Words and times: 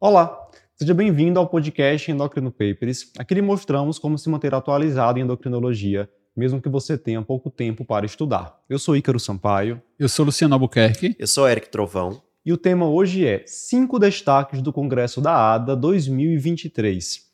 Olá, 0.00 0.36
seja 0.74 0.92
bem-vindo 0.92 1.38
ao 1.38 1.46
podcast 1.46 2.10
Endocrino 2.10 2.50
Papers. 2.50 3.12
Aqui 3.16 3.32
lhe 3.34 3.40
mostramos 3.40 3.98
como 3.98 4.18
se 4.18 4.28
manter 4.28 4.52
atualizado 4.52 5.18
em 5.18 5.22
endocrinologia, 5.22 6.10
mesmo 6.36 6.60
que 6.60 6.68
você 6.68 6.98
tenha 6.98 7.22
pouco 7.22 7.48
tempo 7.48 7.84
para 7.84 8.04
estudar. 8.04 8.58
Eu 8.68 8.78
sou 8.78 8.96
Ícaro 8.96 9.20
Sampaio. 9.20 9.80
Eu 9.98 10.08
sou 10.08 10.26
Luciano 10.26 10.54
Albuquerque. 10.54 11.14
Eu 11.18 11.28
sou 11.28 11.48
Eric 11.48 11.68
Trovão. 11.70 12.20
E 12.44 12.52
o 12.52 12.58
tema 12.58 12.88
hoje 12.88 13.24
é 13.24 13.44
cinco 13.46 13.98
destaques 13.98 14.60
do 14.60 14.72
Congresso 14.72 15.20
da 15.20 15.54
ADA 15.54 15.76
2023. 15.76 17.32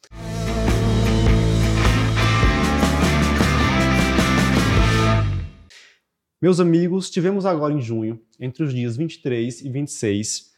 Meus 6.42 6.60
amigos, 6.60 7.10
tivemos 7.10 7.44
agora 7.44 7.72
em 7.72 7.80
junho, 7.80 8.20
entre 8.38 8.62
os 8.64 8.72
dias 8.72 8.96
23 8.96 9.62
e 9.62 9.68
26, 9.68 10.49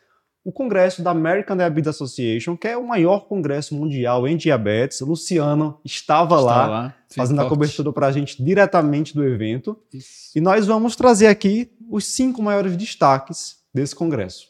o 0.45 0.51
congresso 0.51 1.03
da 1.03 1.11
American 1.11 1.57
Diabetes 1.57 1.89
Association, 1.89 2.57
que 2.57 2.69
é 2.69 2.77
o 2.77 2.87
maior 2.87 3.27
congresso 3.27 3.75
mundial 3.75 4.27
em 4.27 4.37
diabetes. 4.37 5.01
Luciano 5.01 5.79
estava 5.85 6.37
Está 6.37 6.47
lá, 6.47 6.67
lá 6.67 6.95
fazendo 7.15 7.37
forte. 7.37 7.47
a 7.47 7.51
cobertura 7.51 7.93
para 7.93 8.07
a 8.09 8.13
gente 8.13 8.43
diretamente 8.43 9.15
do 9.15 9.25
evento. 9.25 9.79
Isso. 9.93 10.37
E 10.37 10.41
nós 10.41 10.67
vamos 10.67 10.97
trazer 10.97 11.29
aqui 11.29 11.71
os 11.89 12.07
cinco 12.07 12.43
maiores 12.43 12.77
destaques 12.77 13.57
desse 13.73 13.95
congresso. 13.95 14.49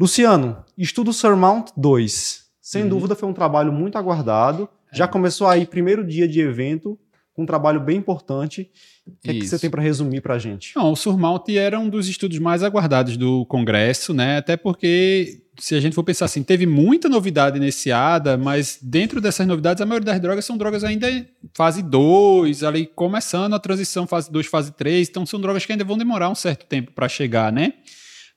Luciano, 0.00 0.64
estudo 0.76 1.12
Surmount 1.12 1.70
2. 1.76 2.44
Sem 2.60 2.82
uhum. 2.82 2.88
dúvida 2.88 3.14
foi 3.14 3.28
um 3.28 3.32
trabalho 3.32 3.72
muito 3.72 3.96
aguardado. 3.96 4.68
Já 4.92 5.04
é. 5.04 5.08
começou 5.08 5.46
aí, 5.46 5.66
primeiro 5.66 6.04
dia 6.04 6.26
de 6.26 6.40
evento, 6.40 6.98
um 7.38 7.46
trabalho 7.46 7.80
bem 7.80 7.96
importante. 7.96 8.68
O 9.06 9.12
que, 9.22 9.30
é 9.30 9.34
que 9.34 9.46
você 9.46 9.58
tem 9.58 9.70
para 9.70 9.80
resumir 9.80 10.20
para 10.20 10.34
a 10.34 10.38
gente? 10.38 10.72
Não, 10.76 10.92
o 10.92 10.96
Surmount 10.96 11.48
era 11.48 11.78
um 11.78 11.88
dos 11.88 12.08
estudos 12.08 12.38
mais 12.38 12.62
aguardados 12.62 13.16
do 13.16 13.46
Congresso, 13.46 14.12
né? 14.12 14.38
Até 14.38 14.56
porque, 14.56 15.42
se 15.58 15.74
a 15.74 15.80
gente 15.80 15.94
for 15.94 16.02
pensar 16.02 16.24
assim, 16.24 16.42
teve 16.42 16.66
muita 16.66 17.08
novidade 17.08 17.60
nesse 17.60 17.92
ADA, 17.92 18.36
mas 18.36 18.78
dentro 18.82 19.20
dessas 19.20 19.46
novidades, 19.46 19.80
a 19.80 19.86
maioria 19.86 20.12
das 20.12 20.20
drogas 20.20 20.44
são 20.44 20.58
drogas 20.58 20.82
ainda 20.82 21.08
fase 21.56 21.80
2, 21.82 22.64
ali 22.64 22.86
começando 22.86 23.54
a 23.54 23.58
transição 23.58 24.06
fase 24.06 24.30
2, 24.30 24.46
fase 24.46 24.72
3, 24.72 25.08
então 25.08 25.24
são 25.24 25.40
drogas 25.40 25.64
que 25.64 25.72
ainda 25.72 25.84
vão 25.84 25.96
demorar 25.96 26.28
um 26.28 26.34
certo 26.34 26.66
tempo 26.66 26.92
para 26.92 27.08
chegar, 27.08 27.52
né? 27.52 27.74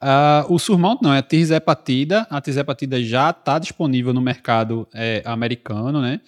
Uh, 0.01 0.53
o 0.53 0.57
Surmount 0.57 0.99
não, 1.01 1.13
é 1.13 1.19
a 1.19 1.21
tirzepatida. 1.21 2.25
A 2.29 2.41
tirzepatida 2.41 3.01
já 3.03 3.29
está 3.29 3.59
disponível 3.59 4.11
no 4.13 4.21
mercado 4.21 4.87
é, 4.93 5.21
americano, 5.25 6.01
né? 6.01 6.19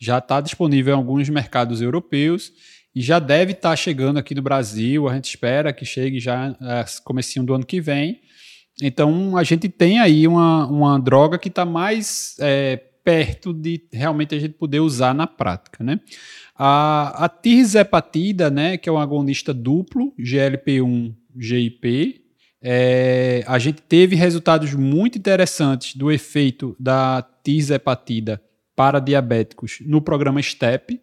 Já 0.00 0.18
está 0.18 0.40
disponível 0.40 0.94
em 0.94 0.96
alguns 0.96 1.28
mercados 1.28 1.82
europeus 1.82 2.52
e 2.94 3.02
já 3.02 3.18
deve 3.18 3.52
estar 3.52 3.70
tá 3.70 3.76
chegando 3.76 4.18
aqui 4.18 4.34
no 4.34 4.42
Brasil. 4.42 5.08
A 5.08 5.14
gente 5.14 5.26
espera 5.26 5.72
que 5.72 5.84
chegue 5.84 6.18
já 6.18 6.56
é, 6.60 6.84
comecinho 7.04 7.44
do 7.44 7.54
ano 7.54 7.66
que 7.66 7.80
vem. 7.80 8.20
Então 8.82 9.36
a 9.36 9.44
gente 9.44 9.68
tem 9.68 10.00
aí 10.00 10.26
uma, 10.26 10.66
uma 10.66 10.98
droga 10.98 11.38
que 11.38 11.48
está 11.48 11.66
mais 11.66 12.34
é, 12.40 12.76
perto 13.04 13.52
de 13.52 13.82
realmente 13.92 14.34
a 14.34 14.38
gente 14.38 14.54
poder 14.54 14.80
usar 14.80 15.14
na 15.14 15.26
prática, 15.26 15.84
né? 15.84 16.00
A, 16.56 17.24
a 17.24 17.28
tirzepatida, 17.28 18.50
né, 18.50 18.76
que 18.76 18.88
é 18.88 18.92
um 18.92 18.98
agonista 18.98 19.54
duplo, 19.54 20.12
GLP-1, 20.18 21.14
GIP, 21.38 22.20
é, 22.62 23.42
a 23.46 23.58
gente 23.58 23.80
teve 23.80 24.14
resultados 24.14 24.74
muito 24.74 25.16
interessantes 25.16 25.96
do 25.96 26.12
efeito 26.12 26.76
da 26.78 27.26
tirzepatida 27.42 28.42
para 28.80 28.98
diabéticos 28.98 29.76
no 29.84 30.00
programa 30.00 30.40
STEP, 30.40 30.98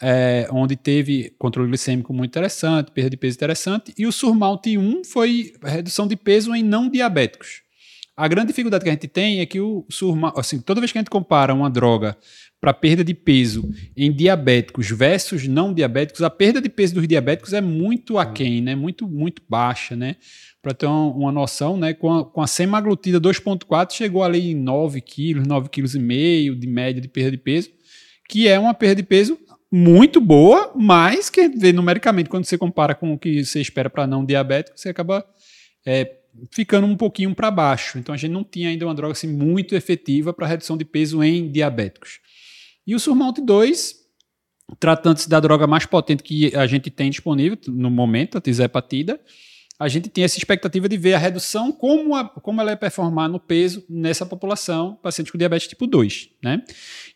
é, 0.00 0.48
onde 0.50 0.76
teve 0.76 1.34
controle 1.38 1.68
glicêmico 1.68 2.10
muito 2.10 2.30
interessante, 2.30 2.90
perda 2.90 3.10
de 3.10 3.18
peso 3.18 3.36
interessante, 3.36 3.92
e 3.98 4.06
o 4.06 4.10
Surmount 4.10 4.62
1 4.66 5.04
foi 5.04 5.52
redução 5.62 6.06
de 6.06 6.16
peso 6.16 6.54
em 6.54 6.62
não 6.62 6.88
diabéticos. 6.88 7.60
A 8.16 8.26
grande 8.26 8.46
dificuldade 8.46 8.82
que 8.82 8.88
a 8.88 8.94
gente 8.94 9.08
tem 9.08 9.40
é 9.40 9.46
que 9.46 9.60
o 9.60 9.84
Surmount, 9.90 10.32
assim, 10.38 10.58
toda 10.58 10.80
vez 10.80 10.90
que 10.90 10.96
a 10.96 11.02
gente 11.02 11.10
compara 11.10 11.52
uma 11.52 11.68
droga 11.68 12.16
para 12.58 12.72
perda 12.72 13.04
de 13.04 13.12
peso 13.12 13.70
em 13.94 14.10
diabéticos 14.10 14.88
versus 14.88 15.46
não 15.46 15.74
diabéticos, 15.74 16.22
a 16.22 16.30
perda 16.30 16.62
de 16.62 16.70
peso 16.70 16.94
dos 16.94 17.06
diabéticos 17.06 17.52
é 17.52 17.60
muito 17.60 18.16
aquém, 18.16 18.62
né? 18.62 18.74
Muito, 18.74 19.06
muito 19.06 19.42
baixa, 19.46 19.94
né? 19.94 20.16
Para 20.62 20.72
ter 20.72 20.86
uma, 20.86 21.06
uma, 21.06 21.32
noção, 21.32 21.76
né, 21.76 21.92
com 21.92 22.12
a, 22.12 22.24
com 22.24 22.40
a 22.40 22.46
semaglutida 22.46 23.20
2.4 23.20 23.92
chegou 23.92 24.22
ali 24.22 24.52
em 24.52 24.54
9 24.54 25.00
quilos, 25.00 25.46
9 25.46 25.68
quilos 25.68 25.96
e 25.96 25.98
meio 25.98 26.54
de 26.54 26.68
média 26.68 27.02
de 27.02 27.08
perda 27.08 27.32
de 27.32 27.38
peso, 27.38 27.68
que 28.28 28.46
é 28.46 28.58
uma 28.58 28.72
perda 28.72 28.96
de 28.96 29.02
peso 29.02 29.36
muito 29.70 30.20
boa, 30.20 30.70
mas 30.76 31.28
que 31.30 31.48
vê 31.48 31.72
numericamente, 31.72 32.28
quando 32.28 32.44
você 32.44 32.56
compara 32.56 32.94
com 32.94 33.14
o 33.14 33.18
que 33.18 33.44
você 33.44 33.60
espera 33.60 33.90
para 33.90 34.06
não 34.06 34.24
diabético, 34.24 34.78
você 34.78 34.90
acaba 34.90 35.26
é, 35.84 36.18
ficando 36.50 36.86
um 36.86 36.96
pouquinho 36.96 37.34
para 37.34 37.50
baixo. 37.50 37.98
Então 37.98 38.14
a 38.14 38.18
gente 38.18 38.30
não 38.30 38.44
tinha 38.44 38.68
ainda 38.68 38.86
uma 38.86 38.94
droga 38.94 39.12
assim, 39.12 39.28
muito 39.28 39.74
efetiva 39.74 40.32
para 40.32 40.46
redução 40.46 40.76
de 40.76 40.84
peso 40.84 41.22
em 41.22 41.50
diabéticos. 41.50 42.20
E 42.86 42.94
o 42.94 43.00
Surmount 43.00 43.40
2, 43.40 43.96
tratando-se 44.78 45.28
da 45.28 45.40
droga 45.40 45.66
mais 45.66 45.86
potente 45.86 46.22
que 46.22 46.54
a 46.54 46.66
gente 46.66 46.90
tem 46.90 47.10
disponível 47.10 47.58
no 47.68 47.90
momento, 47.90 48.38
a 48.38 48.40
tizepatida, 48.40 49.20
a 49.78 49.88
gente 49.88 50.08
tem 50.08 50.22
essa 50.22 50.38
expectativa 50.38 50.88
de 50.88 50.96
ver 50.96 51.14
a 51.14 51.18
redução, 51.18 51.72
como, 51.72 52.14
a, 52.14 52.28
como 52.28 52.60
ela 52.60 52.70
é 52.70 52.76
performar 52.76 53.28
no 53.28 53.40
peso 53.40 53.84
nessa 53.88 54.24
população, 54.24 54.96
pacientes 55.02 55.30
com 55.30 55.38
diabetes 55.38 55.66
tipo 55.66 55.86
2. 55.86 56.30
Né? 56.42 56.62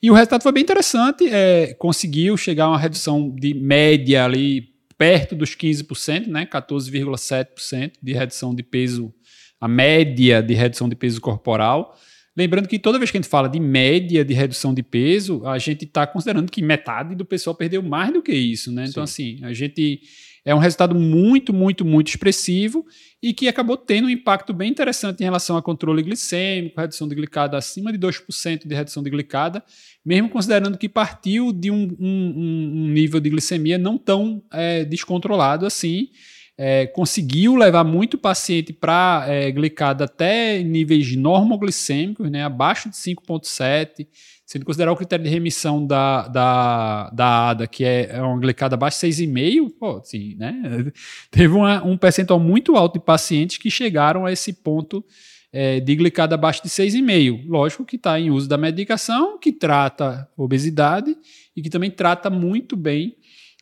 E 0.03 0.11
o 0.11 0.15
resultado 0.15 0.43
foi 0.43 0.53
bem 0.53 0.63
interessante, 0.63 1.29
é, 1.29 1.75
conseguiu 1.75 2.37
chegar 2.37 2.65
a 2.65 2.71
uma 2.71 2.79
redução 2.79 3.35
de 3.35 3.55
média 3.55 4.25
ali 4.25 4.75
perto 4.99 5.35
dos 5.35 5.55
15%, 5.55 6.27
né? 6.27 6.47
14,7% 6.47 7.93
de 8.03 8.13
redução 8.13 8.55
de 8.55 8.63
peso, 8.63 9.13
a 9.61 9.69
média 9.69 10.43
de 10.43 10.55
redução 10.55 10.89
de 10.89 10.97
peso 10.97 11.21
corporal. 11.21 11.95
Lembrando 12.37 12.69
que 12.69 12.79
toda 12.79 12.99
vez 12.99 13.11
que 13.11 13.17
a 13.17 13.21
gente 13.21 13.31
fala 13.31 13.49
de 13.49 13.59
média 13.59 14.25
de 14.25 14.35
redução 14.35 14.75
de 14.75 14.83
peso, 14.83 15.47
a 15.47 15.59
gente 15.59 15.85
está 15.85 16.07
considerando 16.07 16.51
que 16.51 16.63
metade 16.63 17.15
do 17.15 17.25
pessoal 17.25 17.57
perdeu 17.57 17.83
mais 17.83 18.13
do 18.13 18.23
que 18.23 18.33
isso, 18.33 18.71
né? 18.73 18.87
Então, 18.89 19.03
assim, 19.03 19.39
a 19.43 19.53
gente 19.53 20.01
é 20.47 20.55
um 20.55 20.59
resultado 20.59 20.95
muito, 20.95 21.53
muito, 21.53 21.85
muito 21.85 22.07
expressivo 22.07 22.87
e 23.21 23.35
que 23.35 23.49
acabou 23.49 23.77
tendo 23.77 24.07
um 24.07 24.11
impacto 24.11 24.55
bem 24.55 24.71
interessante 24.71 25.21
em 25.21 25.25
relação 25.25 25.57
a 25.57 25.63
controle 25.63 26.05
glicêmico, 26.05 26.81
redução 26.81 27.09
de 27.09 27.17
glicada 27.17 27.59
acima 27.59 27.93
de 27.93 27.99
2% 27.99 28.65
de 28.65 28.73
redução 28.73 29.03
de 29.03 29.11
glicada, 29.11 29.61
mesmo 30.05 30.29
considerando 30.29 30.79
que 30.79 30.89
partiu 30.89 31.53
de 31.53 31.69
um, 31.69 31.97
um, 31.99 32.33
um 32.37 32.89
nível 32.89 33.19
de 33.19 33.29
glicemia 33.29 33.77
não 33.77 33.99
tão 33.99 34.41
é, 34.53 34.85
descontrolado 34.85 35.67
assim. 35.67 36.11
É, 36.59 36.87
conseguiu 36.87 37.55
levar 37.55 37.85
muito 37.85 38.17
paciente 38.17 38.73
para 38.73 39.27
é, 39.29 39.51
glicada 39.51 40.05
até 40.05 40.63
níveis 40.63 41.15
normoglicêmicos, 41.15 42.31
né, 42.31 42.45
abaixo 42.45 42.89
de 42.89 42.97
5,7 42.97 44.07
se 44.47 44.57
ele 44.57 44.65
considerar 44.65 44.93
o 44.93 44.97
critério 44.97 45.25
de 45.25 45.31
remissão 45.31 45.85
da, 45.85 46.29
da, 46.29 47.11
da 47.11 47.49
ADA, 47.51 47.67
que 47.67 47.85
é, 47.85 48.11
é 48.13 48.23
uma 48.23 48.39
glicada 48.39 48.77
abaixo 48.77 49.01
de 49.01 49.13
6,5, 49.13 49.73
pô, 49.77 50.01
sim, 50.05 50.37
né? 50.37 50.55
Teve 51.33 51.53
uma, 51.53 51.85
um 51.85 51.99
percentual 51.99 52.39
muito 52.39 52.77
alto 52.77 53.01
de 53.01 53.05
pacientes 53.05 53.59
que 53.59 53.69
chegaram 53.69 54.25
a 54.25 54.31
esse 54.31 54.53
ponto 54.53 55.05
é, 55.53 55.81
de 55.81 55.97
glicada 55.97 56.37
abaixo 56.37 56.63
de 56.63 56.69
6,5. 56.69 57.45
Lógico 57.49 57.85
que 57.85 57.97
está 57.97 58.21
em 58.21 58.31
uso 58.31 58.49
da 58.49 58.57
medicação, 58.57 59.37
que 59.37 59.51
trata 59.51 60.29
obesidade 60.37 61.17
e 61.57 61.61
que 61.61 61.69
também 61.69 61.91
trata 61.91 62.31
muito 62.31 62.77
bem 62.77 63.17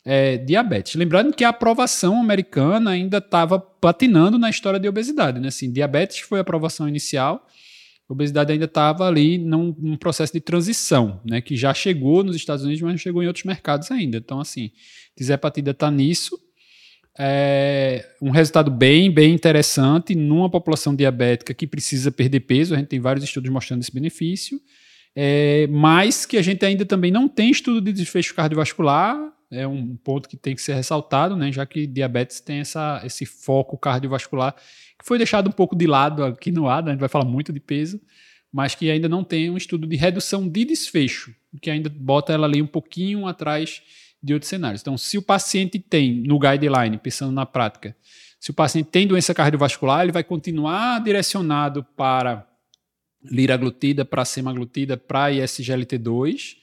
é, 0.05 0.37
diabetes. 0.37 0.97
Lembrando 0.97 1.33
que 1.33 1.45
a 1.45 1.49
aprovação 1.49 2.21
americana 2.21 2.91
ainda 2.91 3.19
estava 3.19 3.59
patinando 3.59 4.39
na 4.39 4.51
história 4.51 4.79
de 4.79 4.87
obesidade, 4.87 5.41
né? 5.41 5.49
Assim, 5.49 5.73
diabetes 5.73 6.19
foi 6.19 6.41
a 6.41 6.43
aprovação 6.43 6.87
inicial, 6.87 7.47
a 8.09 8.13
obesidade 8.13 8.53
ainda 8.53 8.67
estava 8.67 9.07
ali 9.07 9.39
num, 9.39 9.75
num, 9.79 9.97
processo 9.97 10.33
de 10.33 10.41
transição, 10.41 11.21
né, 11.25 11.41
que 11.41 11.57
já 11.57 11.73
chegou 11.73 12.23
nos 12.23 12.37
Estados 12.37 12.65
Unidos, 12.65 12.83
mas 12.83 12.93
não 12.93 12.99
chegou 12.99 13.23
em 13.23 13.27
outros 13.27 13.45
mercados 13.45 13.91
ainda. 13.91 14.19
Então, 14.19 14.41
assim, 14.41 14.71
Tizepatida 15.17 15.71
está 15.71 15.91
nisso. 15.91 16.39
É 17.17 18.05
um 18.21 18.31
resultado 18.31 18.71
bem, 18.71 19.11
bem 19.11 19.33
interessante 19.33 20.15
numa 20.15 20.51
população 20.51 20.95
diabética 20.95 21.55
que 21.55 21.67
precisa 21.67 22.11
perder 22.11 22.41
peso. 22.41 22.75
A 22.75 22.79
gente 22.79 22.89
tem 22.89 23.01
vários 23.01 23.25
estudos 23.25 23.51
mostrando 23.51 23.83
esse 23.83 23.93
benefício. 23.93 24.61
É, 25.17 25.69
mas 25.69 26.27
que 26.27 26.37
a 26.37 26.43
gente 26.43 26.65
ainda 26.67 26.85
também 26.85 27.13
não 27.13 27.29
tem 27.29 27.51
estudo 27.51 27.81
de 27.81 27.93
desfecho 27.93 28.35
cardiovascular, 28.35 29.17
é 29.55 29.67
um 29.67 29.97
ponto 29.97 30.29
que 30.29 30.37
tem 30.37 30.55
que 30.55 30.63
ser 30.63 30.75
ressaltado, 30.75 31.37
né, 31.37 31.51
já 31.53 31.65
que 31.65 31.87
diabetes 31.87 32.41
tem 32.41 32.59
essa, 32.59 33.01
esse 33.05 33.25
foco 33.25 33.79
cardiovascular 33.79 34.55
que 34.99 35.05
foi 35.05 35.19
deixado 35.19 35.49
um 35.49 35.53
pouco 35.53 35.77
de 35.77 35.87
lado 35.87 36.25
aqui 36.25 36.51
no 36.51 36.69
ADA, 36.69 36.91
a 36.91 36.93
gente 36.93 37.01
vai 37.01 37.09
falar 37.09 37.25
muito 37.25 37.53
de 37.53 37.61
peso, 37.61 38.01
mas 38.53 38.75
que 38.75 38.91
ainda 38.91 39.09
não 39.09 39.25
tem 39.25 39.51
um 39.51 39.57
estudo 39.57 39.87
de 39.87 39.97
redução 39.97 40.49
de 40.49 40.65
desfecho, 40.65 41.35
que 41.61 41.71
ainda 41.71 41.89
bota 41.91 42.33
ela 42.33 42.47
ali 42.47 42.63
um 42.63 42.67
pouquinho 42.67 43.27
atrás 43.27 43.83
de 44.23 44.33
outros 44.33 44.49
cenários. 44.49 44.81
Então, 44.81 44.97
se 44.97 45.19
o 45.19 45.23
paciente 45.23 45.79
tem, 45.79 46.23
no 46.23 46.39
guideline, 46.39 46.97
pensando 46.99 47.33
na 47.33 47.45
prática, 47.45 47.97
se 48.39 48.51
o 48.51 48.55
paciente 48.55 48.87
tem 48.91 49.07
doença 49.07 49.35
cardiovascular, 49.35 50.03
ele 50.03 50.13
vai 50.13 50.23
continuar 50.23 51.03
direcionado 51.03 51.85
para 51.97 52.47
liraglutida, 53.23 54.05
para 54.05 54.25
semaglutida, 54.25 54.97
para 54.97 55.31
ISGLT2, 55.33 56.57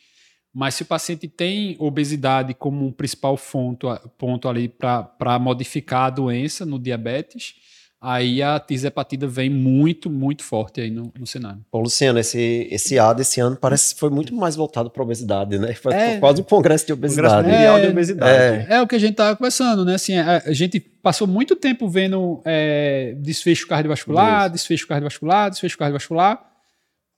mas 0.54 0.76
se 0.76 0.84
o 0.84 0.86
paciente 0.86 1.28
tem 1.28 1.76
obesidade 1.80 2.54
como 2.54 2.86
um 2.86 2.92
principal 2.92 3.38
ponto, 3.38 3.88
ponto 4.18 4.50
ali 4.50 4.68
para 4.68 5.40
modificar 5.40 6.08
a 6.08 6.10
doença 6.10 6.66
no 6.66 6.78
diabetes, 6.78 7.56
aí 8.02 8.42
a 8.42 8.60
tisepatida 8.60 9.28
vem 9.28 9.50
muito, 9.50 10.10
muito 10.10 10.44
forte 10.44 10.82
aí 10.82 10.90
no, 10.90 11.14
no 11.18 11.28
cenário. 11.28 11.64
Bom, 11.72 11.82
Luciano, 11.82 12.20
esse, 12.20 12.68
esse 12.72 12.98
A 12.98 13.14
desse 13.14 13.40
ano 13.40 13.56
parece 13.56 13.94
que 13.94 14.00
foi 14.00 14.10
muito 14.10 14.36
mais 14.36 14.56
voltado 14.56 14.90
para 14.90 15.04
obesidade, 15.04 15.58
né? 15.60 15.74
Foi 15.76 15.94
é, 15.94 16.18
quase 16.18 16.42
um 16.42 16.44
congresso 16.44 16.88
de 16.88 16.94
obesidade. 16.94 17.44
Congresso 17.44 17.58
mundial 17.58 17.78
é, 17.78 17.82
de 17.82 17.88
obesidade. 17.88 18.32
É. 18.34 18.76
é. 18.76 18.82
o 18.82 18.88
que 18.88 18.96
a 18.96 19.00
gente 19.00 19.12
estava 19.12 19.36
conversando, 19.38 19.86
né? 19.86 19.96
Assim, 19.96 20.18
a, 20.18 20.44
a, 20.46 20.54
gente 20.54 20.80
passou 20.80 21.28
muito 21.28 21.56
tempo 21.56 21.88
vendo 21.88 22.42
é, 22.44 23.16
desfecho 23.20 23.68
cardiovascular, 23.68 24.46
isso. 24.46 24.54
desfecho 24.54 24.88
cardiovascular, 24.88 25.50
desfecho 25.50 25.78
cardiovascular. 25.78 26.51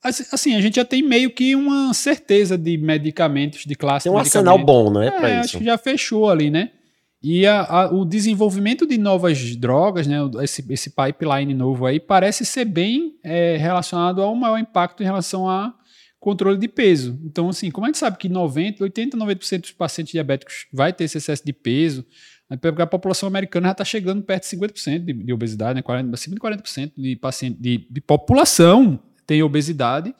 Assim, 0.04 0.54
a 0.54 0.60
gente 0.60 0.76
já 0.76 0.84
tem 0.84 1.02
meio 1.02 1.30
que 1.30 1.56
uma 1.56 1.94
certeza 1.94 2.58
de 2.58 2.76
medicamentos 2.76 3.64
de 3.64 3.74
classe. 3.74 4.04
Tem 4.04 4.12
um 4.12 4.18
arsenal 4.18 4.58
bom, 4.58 4.92
né? 4.92 5.06
É, 5.06 5.38
acho 5.38 5.56
que 5.58 5.64
já 5.64 5.78
fechou 5.78 6.28
ali, 6.28 6.50
né? 6.50 6.70
E 7.26 7.46
a, 7.46 7.62
a, 7.62 7.90
o 7.90 8.04
desenvolvimento 8.04 8.86
de 8.86 8.98
novas 8.98 9.56
drogas, 9.56 10.06
né, 10.06 10.18
esse, 10.42 10.62
esse 10.70 10.90
pipeline 10.90 11.54
novo 11.54 11.86
aí, 11.86 11.98
parece 11.98 12.44
ser 12.44 12.66
bem 12.66 13.18
é, 13.24 13.56
relacionado 13.56 14.20
ao 14.20 14.34
maior 14.34 14.58
impacto 14.58 15.02
em 15.02 15.06
relação 15.06 15.48
a 15.48 15.74
controle 16.20 16.58
de 16.58 16.68
peso. 16.68 17.18
Então, 17.24 17.48
assim, 17.48 17.70
como 17.70 17.86
a 17.86 17.88
gente 17.88 17.96
sabe 17.96 18.18
que 18.18 18.28
90, 18.28 18.84
80, 18.84 19.16
90% 19.16 19.60
dos 19.62 19.72
pacientes 19.72 20.12
diabéticos 20.12 20.66
vai 20.70 20.92
ter 20.92 21.04
esse 21.04 21.16
excesso 21.16 21.42
de 21.42 21.54
peso, 21.54 22.04
né, 22.50 22.58
porque 22.58 22.82
a 22.82 22.86
população 22.86 23.26
americana 23.26 23.68
já 23.68 23.72
está 23.72 23.84
chegando 23.86 24.22
perto 24.22 24.42
de 24.42 24.56
50% 24.58 25.04
de, 25.06 25.12
de 25.14 25.32
obesidade, 25.32 25.76
né, 25.76 25.82
40, 25.82 26.12
acima 26.12 26.34
de 26.34 26.42
40% 26.42 26.92
de, 26.94 27.16
paciente, 27.16 27.58
de, 27.58 27.88
de 27.90 28.00
população 28.02 29.00
tem 29.26 29.42
obesidade. 29.42 30.14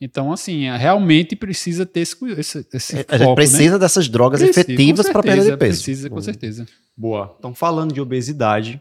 Então, 0.00 0.32
assim, 0.32 0.66
é, 0.66 0.76
realmente 0.76 1.34
precisa 1.34 1.84
ter 1.84 2.00
esse, 2.00 2.16
esse, 2.38 2.66
esse 2.72 2.98
é, 2.98 3.04
A 3.08 3.18
gente 3.18 3.34
precisa 3.34 3.72
né? 3.72 3.78
dessas 3.78 4.08
drogas 4.08 4.40
precisa, 4.40 4.60
efetivas 4.60 5.08
para 5.10 5.22
perder 5.22 5.56
peso. 5.56 5.82
Precisa, 5.82 6.08
com 6.08 6.16
uhum. 6.16 6.22
certeza. 6.22 6.66
Boa. 6.96 7.34
Então, 7.38 7.54
falando 7.54 7.92
de 7.92 8.00
obesidade, 8.00 8.80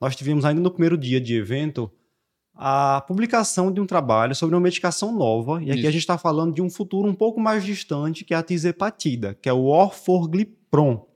nós 0.00 0.14
tivemos 0.14 0.44
ainda 0.44 0.60
no 0.60 0.70
primeiro 0.70 0.96
dia 0.96 1.20
de 1.20 1.34
evento 1.34 1.90
a 2.54 3.00
publicação 3.08 3.72
de 3.72 3.80
um 3.80 3.86
trabalho 3.86 4.34
sobre 4.34 4.54
uma 4.54 4.60
medicação 4.60 5.12
nova, 5.12 5.62
e 5.62 5.70
aqui 5.70 5.80
Isso. 5.80 5.88
a 5.88 5.90
gente 5.90 6.00
está 6.02 6.18
falando 6.18 6.54
de 6.54 6.62
um 6.62 6.70
futuro 6.70 7.08
um 7.08 7.14
pouco 7.14 7.40
mais 7.40 7.64
distante, 7.64 8.24
que 8.24 8.34
é 8.34 8.36
a 8.36 8.42
tizepatida, 8.42 9.36
que 9.40 9.48
é 9.48 9.52
o 9.52 9.64
orforglipron. 9.64 11.06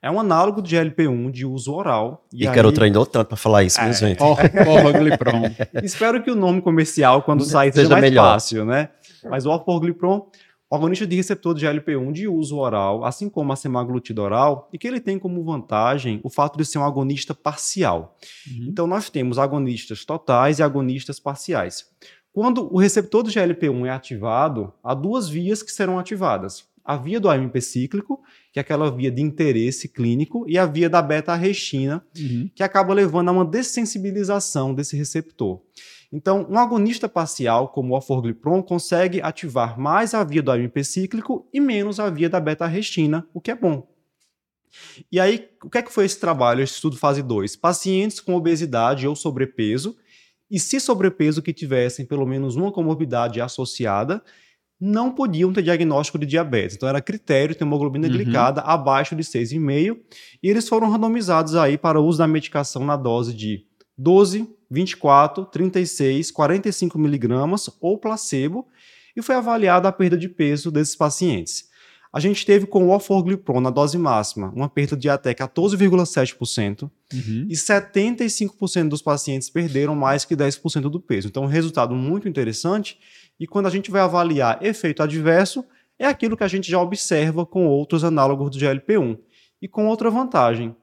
É 0.00 0.10
um 0.10 0.20
análogo 0.20 0.62
de 0.62 0.76
GLP-1 0.76 1.30
de 1.30 1.46
uso 1.46 1.72
oral. 1.72 2.24
E, 2.32 2.44
e 2.44 2.48
aí... 2.48 2.54
quero 2.54 2.70
treinou 2.72 3.06
tanto 3.06 3.28
para 3.28 3.36
falar 3.36 3.64
isso, 3.64 3.80
é. 3.80 3.92
gente. 3.92 4.22
Orforglipron. 4.22 5.42
Espero 5.82 6.22
que 6.22 6.30
o 6.30 6.34
nome 6.34 6.60
comercial, 6.60 7.22
quando 7.22 7.44
sair, 7.44 7.72
seja, 7.72 7.84
seja 7.84 7.94
mais 7.94 8.02
melhor. 8.02 8.32
fácil, 8.32 8.64
né? 8.64 8.90
Mas 9.24 9.46
o 9.46 9.50
orforglipron, 9.50 10.28
organista 10.70 11.06
de 11.06 11.16
receptor 11.16 11.54
de 11.54 11.66
GLP-1 11.66 12.12
de 12.12 12.28
uso 12.28 12.58
oral, 12.58 13.04
assim 13.04 13.28
como 13.28 13.52
a 13.52 13.56
semaglutida 13.56 14.22
oral, 14.22 14.68
e 14.72 14.78
que 14.78 14.86
ele 14.86 15.00
tem 15.00 15.18
como 15.18 15.42
vantagem 15.44 16.20
o 16.22 16.30
fato 16.30 16.56
de 16.56 16.64
ser 16.64 16.78
um 16.78 16.84
agonista 16.84 17.34
parcial. 17.34 18.16
Uhum. 18.46 18.66
Então, 18.68 18.86
nós 18.86 19.10
temos 19.10 19.38
agonistas 19.38 20.04
totais 20.04 20.58
e 20.58 20.62
agonistas 20.62 21.18
parciais. 21.18 21.86
Quando 22.32 22.72
o 22.72 22.78
receptor 22.78 23.22
do 23.22 23.30
GLP-1 23.30 23.86
é 23.86 23.90
ativado, 23.90 24.72
há 24.84 24.92
duas 24.92 25.28
vias 25.28 25.62
que 25.62 25.72
serão 25.72 25.98
ativadas 25.98 26.64
a 26.86 26.96
via 26.96 27.18
do 27.18 27.28
AMP 27.28 27.60
cíclico, 27.60 28.22
que 28.52 28.58
é 28.58 28.62
aquela 28.62 28.90
via 28.90 29.10
de 29.10 29.20
interesse 29.20 29.88
clínico, 29.88 30.44
e 30.48 30.56
a 30.56 30.64
via 30.64 30.88
da 30.88 31.02
beta-arrestina, 31.02 32.04
uhum. 32.16 32.48
que 32.54 32.62
acaba 32.62 32.94
levando 32.94 33.28
a 33.28 33.32
uma 33.32 33.44
dessensibilização 33.44 34.72
desse 34.72 34.96
receptor. 34.96 35.60
Então, 36.12 36.46
um 36.48 36.58
agonista 36.58 37.08
parcial, 37.08 37.68
como 37.68 37.92
o 37.92 37.96
orforglipron, 37.96 38.62
consegue 38.62 39.20
ativar 39.20 39.78
mais 39.78 40.14
a 40.14 40.22
via 40.22 40.42
do 40.42 40.52
AMP 40.52 40.84
cíclico 40.84 41.48
e 41.52 41.60
menos 41.60 41.98
a 41.98 42.08
via 42.08 42.30
da 42.30 42.38
beta-arrestina, 42.38 43.26
o 43.34 43.40
que 43.40 43.50
é 43.50 43.54
bom. 43.54 43.88
E 45.10 45.18
aí, 45.18 45.48
o 45.64 45.70
que 45.70 45.78
é 45.78 45.82
que 45.82 45.92
foi 45.92 46.04
esse 46.04 46.20
trabalho, 46.20 46.62
esse 46.62 46.74
estudo 46.74 46.96
fase 46.96 47.22
2? 47.22 47.56
Pacientes 47.56 48.20
com 48.20 48.34
obesidade 48.34 49.08
ou 49.08 49.16
sobrepeso, 49.16 49.96
e 50.50 50.60
se 50.60 50.78
sobrepeso 50.78 51.42
que 51.42 51.52
tivessem 51.52 52.06
pelo 52.06 52.24
menos 52.24 52.54
uma 52.54 52.70
comorbidade 52.70 53.40
associada, 53.40 54.22
não 54.80 55.10
podiam 55.10 55.52
ter 55.52 55.62
diagnóstico 55.62 56.18
de 56.18 56.26
diabetes. 56.26 56.76
Então 56.76 56.88
era 56.88 57.00
critério 57.00 57.54
ter 57.54 57.64
hemoglobina 57.64 58.06
uhum. 58.06 58.12
glicada 58.12 58.60
abaixo 58.60 59.16
de 59.16 59.22
6,5 59.22 59.98
e 60.42 60.48
eles 60.50 60.68
foram 60.68 60.90
randomizados 60.90 61.54
aí 61.54 61.78
para 61.78 62.00
o 62.00 62.04
uso 62.04 62.18
da 62.18 62.28
medicação 62.28 62.84
na 62.84 62.96
dose 62.96 63.34
de 63.34 63.64
12, 63.96 64.48
24, 64.70 65.46
36, 65.46 66.30
45 66.30 66.98
miligramas 66.98 67.70
ou 67.80 67.98
placebo 67.98 68.66
e 69.16 69.22
foi 69.22 69.34
avaliada 69.34 69.88
a 69.88 69.92
perda 69.92 70.18
de 70.18 70.28
peso 70.28 70.70
desses 70.70 70.94
pacientes. 70.94 71.70
A 72.16 72.18
gente 72.18 72.46
teve 72.46 72.64
com 72.66 72.86
o 72.86 72.88
orforglipron 72.92 73.60
na 73.60 73.68
dose 73.68 73.98
máxima 73.98 74.50
uma 74.56 74.70
perda 74.70 74.96
de 74.96 75.06
até 75.06 75.34
14,7% 75.34 76.84
uhum. 77.12 77.46
e 77.46 77.52
75% 77.52 78.88
dos 78.88 79.02
pacientes 79.02 79.50
perderam 79.50 79.94
mais 79.94 80.24
que 80.24 80.34
10% 80.34 80.88
do 80.88 80.98
peso. 80.98 81.28
Então, 81.28 81.42
um 81.42 81.46
resultado 81.46 81.94
muito 81.94 82.26
interessante 82.26 82.98
e 83.38 83.46
quando 83.46 83.66
a 83.66 83.70
gente 83.70 83.90
vai 83.90 84.00
avaliar 84.00 84.64
efeito 84.64 85.02
adverso, 85.02 85.62
é 85.98 86.06
aquilo 86.06 86.38
que 86.38 86.42
a 86.42 86.48
gente 86.48 86.70
já 86.70 86.80
observa 86.80 87.44
com 87.44 87.66
outros 87.66 88.02
análogos 88.02 88.50
do 88.50 88.58
GLP-1. 88.58 89.18
E 89.60 89.68
com 89.68 89.86
outra 89.86 90.08
vantagem, 90.08 90.74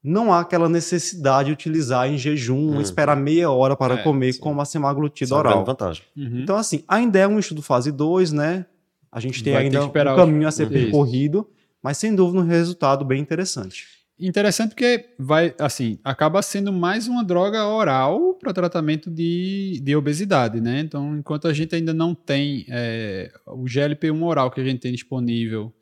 não 0.00 0.32
há 0.32 0.38
aquela 0.38 0.68
necessidade 0.68 1.48
de 1.48 1.54
utilizar 1.54 2.08
em 2.08 2.16
jejum, 2.16 2.74
uhum. 2.74 2.80
esperar 2.80 3.16
meia 3.16 3.50
hora 3.50 3.76
para 3.76 3.94
é, 3.94 4.02
comer 4.04 4.34
sim. 4.34 4.38
como 4.38 4.60
a 4.60 4.64
semaglutida 4.64 5.34
é 5.34 5.38
oral. 5.38 5.64
vantagem. 5.64 6.04
Uhum. 6.16 6.38
Então, 6.40 6.56
assim, 6.56 6.84
ainda 6.86 7.18
é 7.18 7.26
um 7.26 7.40
estudo 7.40 7.62
fase 7.62 7.90
2, 7.90 8.30
né? 8.30 8.64
A 9.10 9.20
gente 9.20 9.42
tem 9.42 9.52
vai 9.52 9.64
ainda 9.64 9.84
um 9.84 9.90
caminho 9.90 10.48
a 10.48 10.50
ser 10.50 10.68
percorrido, 10.68 11.48
mas 11.82 11.96
sem 11.98 12.14
dúvida 12.14 12.42
um 12.42 12.46
resultado 12.46 13.04
bem 13.04 13.20
interessante. 13.20 13.86
Interessante 14.20 14.70
porque 14.70 15.10
vai, 15.16 15.54
assim, 15.60 15.98
acaba 16.02 16.42
sendo 16.42 16.72
mais 16.72 17.06
uma 17.06 17.22
droga 17.22 17.64
oral 17.64 18.34
para 18.34 18.52
tratamento 18.52 19.08
de, 19.08 19.80
de 19.80 19.94
obesidade, 19.94 20.60
né? 20.60 20.80
Então, 20.80 21.16
enquanto 21.16 21.46
a 21.46 21.52
gente 21.52 21.74
ainda 21.76 21.94
não 21.94 22.16
tem 22.16 22.66
é, 22.68 23.30
o 23.46 23.64
GLP-1 23.64 24.20
oral 24.24 24.50
que 24.50 24.60
a 24.60 24.64
gente 24.64 24.80
tem 24.80 24.90
disponível, 24.90 25.72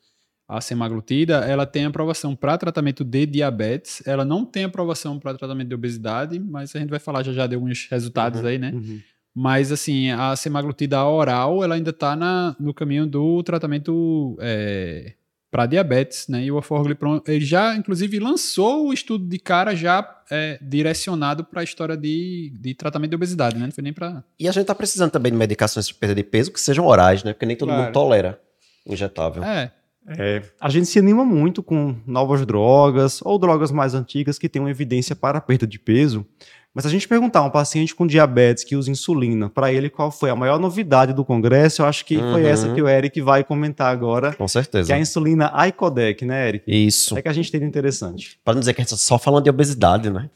a 0.49 0.61
semaglutida, 0.61 1.38
ela 1.38 1.67
tem 1.67 1.87
aprovação 1.87 2.37
para 2.37 2.56
tratamento 2.56 3.02
de 3.02 3.26
diabetes, 3.26 4.06
ela 4.06 4.25
não 4.25 4.44
tem 4.44 4.64
aprovação 4.64 5.19
para 5.19 5.34
tratamento 5.34 5.69
de 5.69 5.75
obesidade, 5.75 6.38
mas 6.38 6.76
a 6.76 6.78
gente 6.78 6.90
vai 6.90 7.00
falar 7.00 7.23
já 7.23 7.32
já 7.32 7.46
de 7.46 7.55
alguns 7.56 7.88
resultados 7.90 8.43
uhum, 8.43 8.46
aí, 8.46 8.58
né? 8.58 8.70
Uhum. 8.73 9.00
Mas, 9.38 9.71
assim, 9.71 10.11
a 10.11 10.35
semaglutida 10.35 11.05
oral, 11.05 11.62
ela 11.62 11.75
ainda 11.75 11.91
está 11.91 12.17
no 12.59 12.73
caminho 12.73 13.06
do 13.06 13.43
tratamento 13.43 14.35
é, 14.41 15.12
para 15.50 15.67
diabetes, 15.67 16.27
né? 16.27 16.43
E 16.43 16.50
o 16.50 16.56
orforglipron, 16.56 17.21
ele 17.27 17.44
já, 17.44 17.77
inclusive, 17.77 18.19
lançou 18.19 18.88
o 18.88 18.94
estudo 18.94 19.29
de 19.29 19.38
cara 19.38 19.77
já 19.77 20.23
é, 20.31 20.59
direcionado 20.62 21.44
para 21.44 21.61
a 21.61 21.65
história 21.65 21.99
de, 21.99 22.50
de 22.59 22.75
tratamento 22.75 23.11
de 23.11 23.17
obesidade, 23.17 23.59
né? 23.59 23.67
Não 23.67 23.73
foi 23.73 23.85
nem 23.85 23.93
para... 23.93 24.25
E 24.41 24.49
a 24.49 24.53
gente 24.53 24.62
está 24.62 24.75
precisando 24.75 25.11
também 25.11 25.31
de 25.31 25.37
medicações 25.37 25.93
para 25.93 26.00
perda 26.00 26.15
de 26.15 26.25
peso 26.25 26.50
que 26.50 26.59
sejam 26.59 26.87
orais, 26.87 27.23
né? 27.23 27.35
Porque 27.35 27.44
nem 27.44 27.56
todo 27.56 27.69
claro. 27.69 27.83
mundo 27.83 27.93
tolera 27.93 28.40
injetável. 28.87 29.45
É. 29.45 29.71
é. 30.09 30.43
A 30.59 30.71
gente 30.71 30.87
se 30.87 30.99
anima 30.99 31.26
muito 31.26 31.62
com 31.62 31.95
novas 32.07 32.47
drogas 32.47 33.21
ou 33.21 33.38
drogas 33.38 33.71
mais 33.71 33.93
antigas 33.93 34.38
que 34.38 34.49
tenham 34.49 34.66
evidência 34.66 35.14
para 35.14 35.37
a 35.37 35.43
perda 35.43 35.66
de 35.66 35.78
peso, 35.78 36.25
mas 36.76 36.83
se 36.83 36.88
a 36.88 36.90
gente 36.90 37.09
perguntar 37.09 37.38
a 37.38 37.45
um 37.45 37.49
paciente 37.49 37.95
com 37.95 38.06
diabetes 38.06 38.62
que 38.62 38.76
usa 38.76 38.90
insulina, 38.90 39.49
para 39.49 39.73
ele 39.73 39.88
qual 39.88 40.11
foi 40.11 40.28
a 40.28 40.37
maior 40.37 40.61
novidade 40.61 41.14
do 41.14 41.25
congresso, 41.25 41.80
eu 41.80 41.87
acho 41.87 42.04
que 42.04 42.18
uhum. 42.18 42.33
foi 42.33 42.45
essa 42.45 42.71
que 42.75 42.83
o 42.83 42.87
Eric 42.87 43.18
vai 43.23 43.42
comentar 43.42 43.90
agora. 43.90 44.35
Com 44.35 44.47
certeza. 44.47 44.87
Que 44.87 44.92
é 44.92 44.97
a 44.97 44.99
insulina 44.99 45.50
icodec, 45.68 46.23
né, 46.26 46.49
Eric? 46.49 46.64
Isso. 46.66 47.16
É 47.16 47.23
que 47.23 47.28
a 47.30 47.33
gente 47.33 47.50
teve 47.50 47.64
interessante. 47.64 48.38
Para 48.45 48.52
não 48.52 48.61
dizer 48.61 48.75
que 48.75 48.83
a 48.83 48.85
gente 48.85 48.92
está 48.92 49.02
só 49.02 49.18
falando 49.18 49.45
de 49.45 49.49
obesidade, 49.49 50.11
né? 50.11 50.28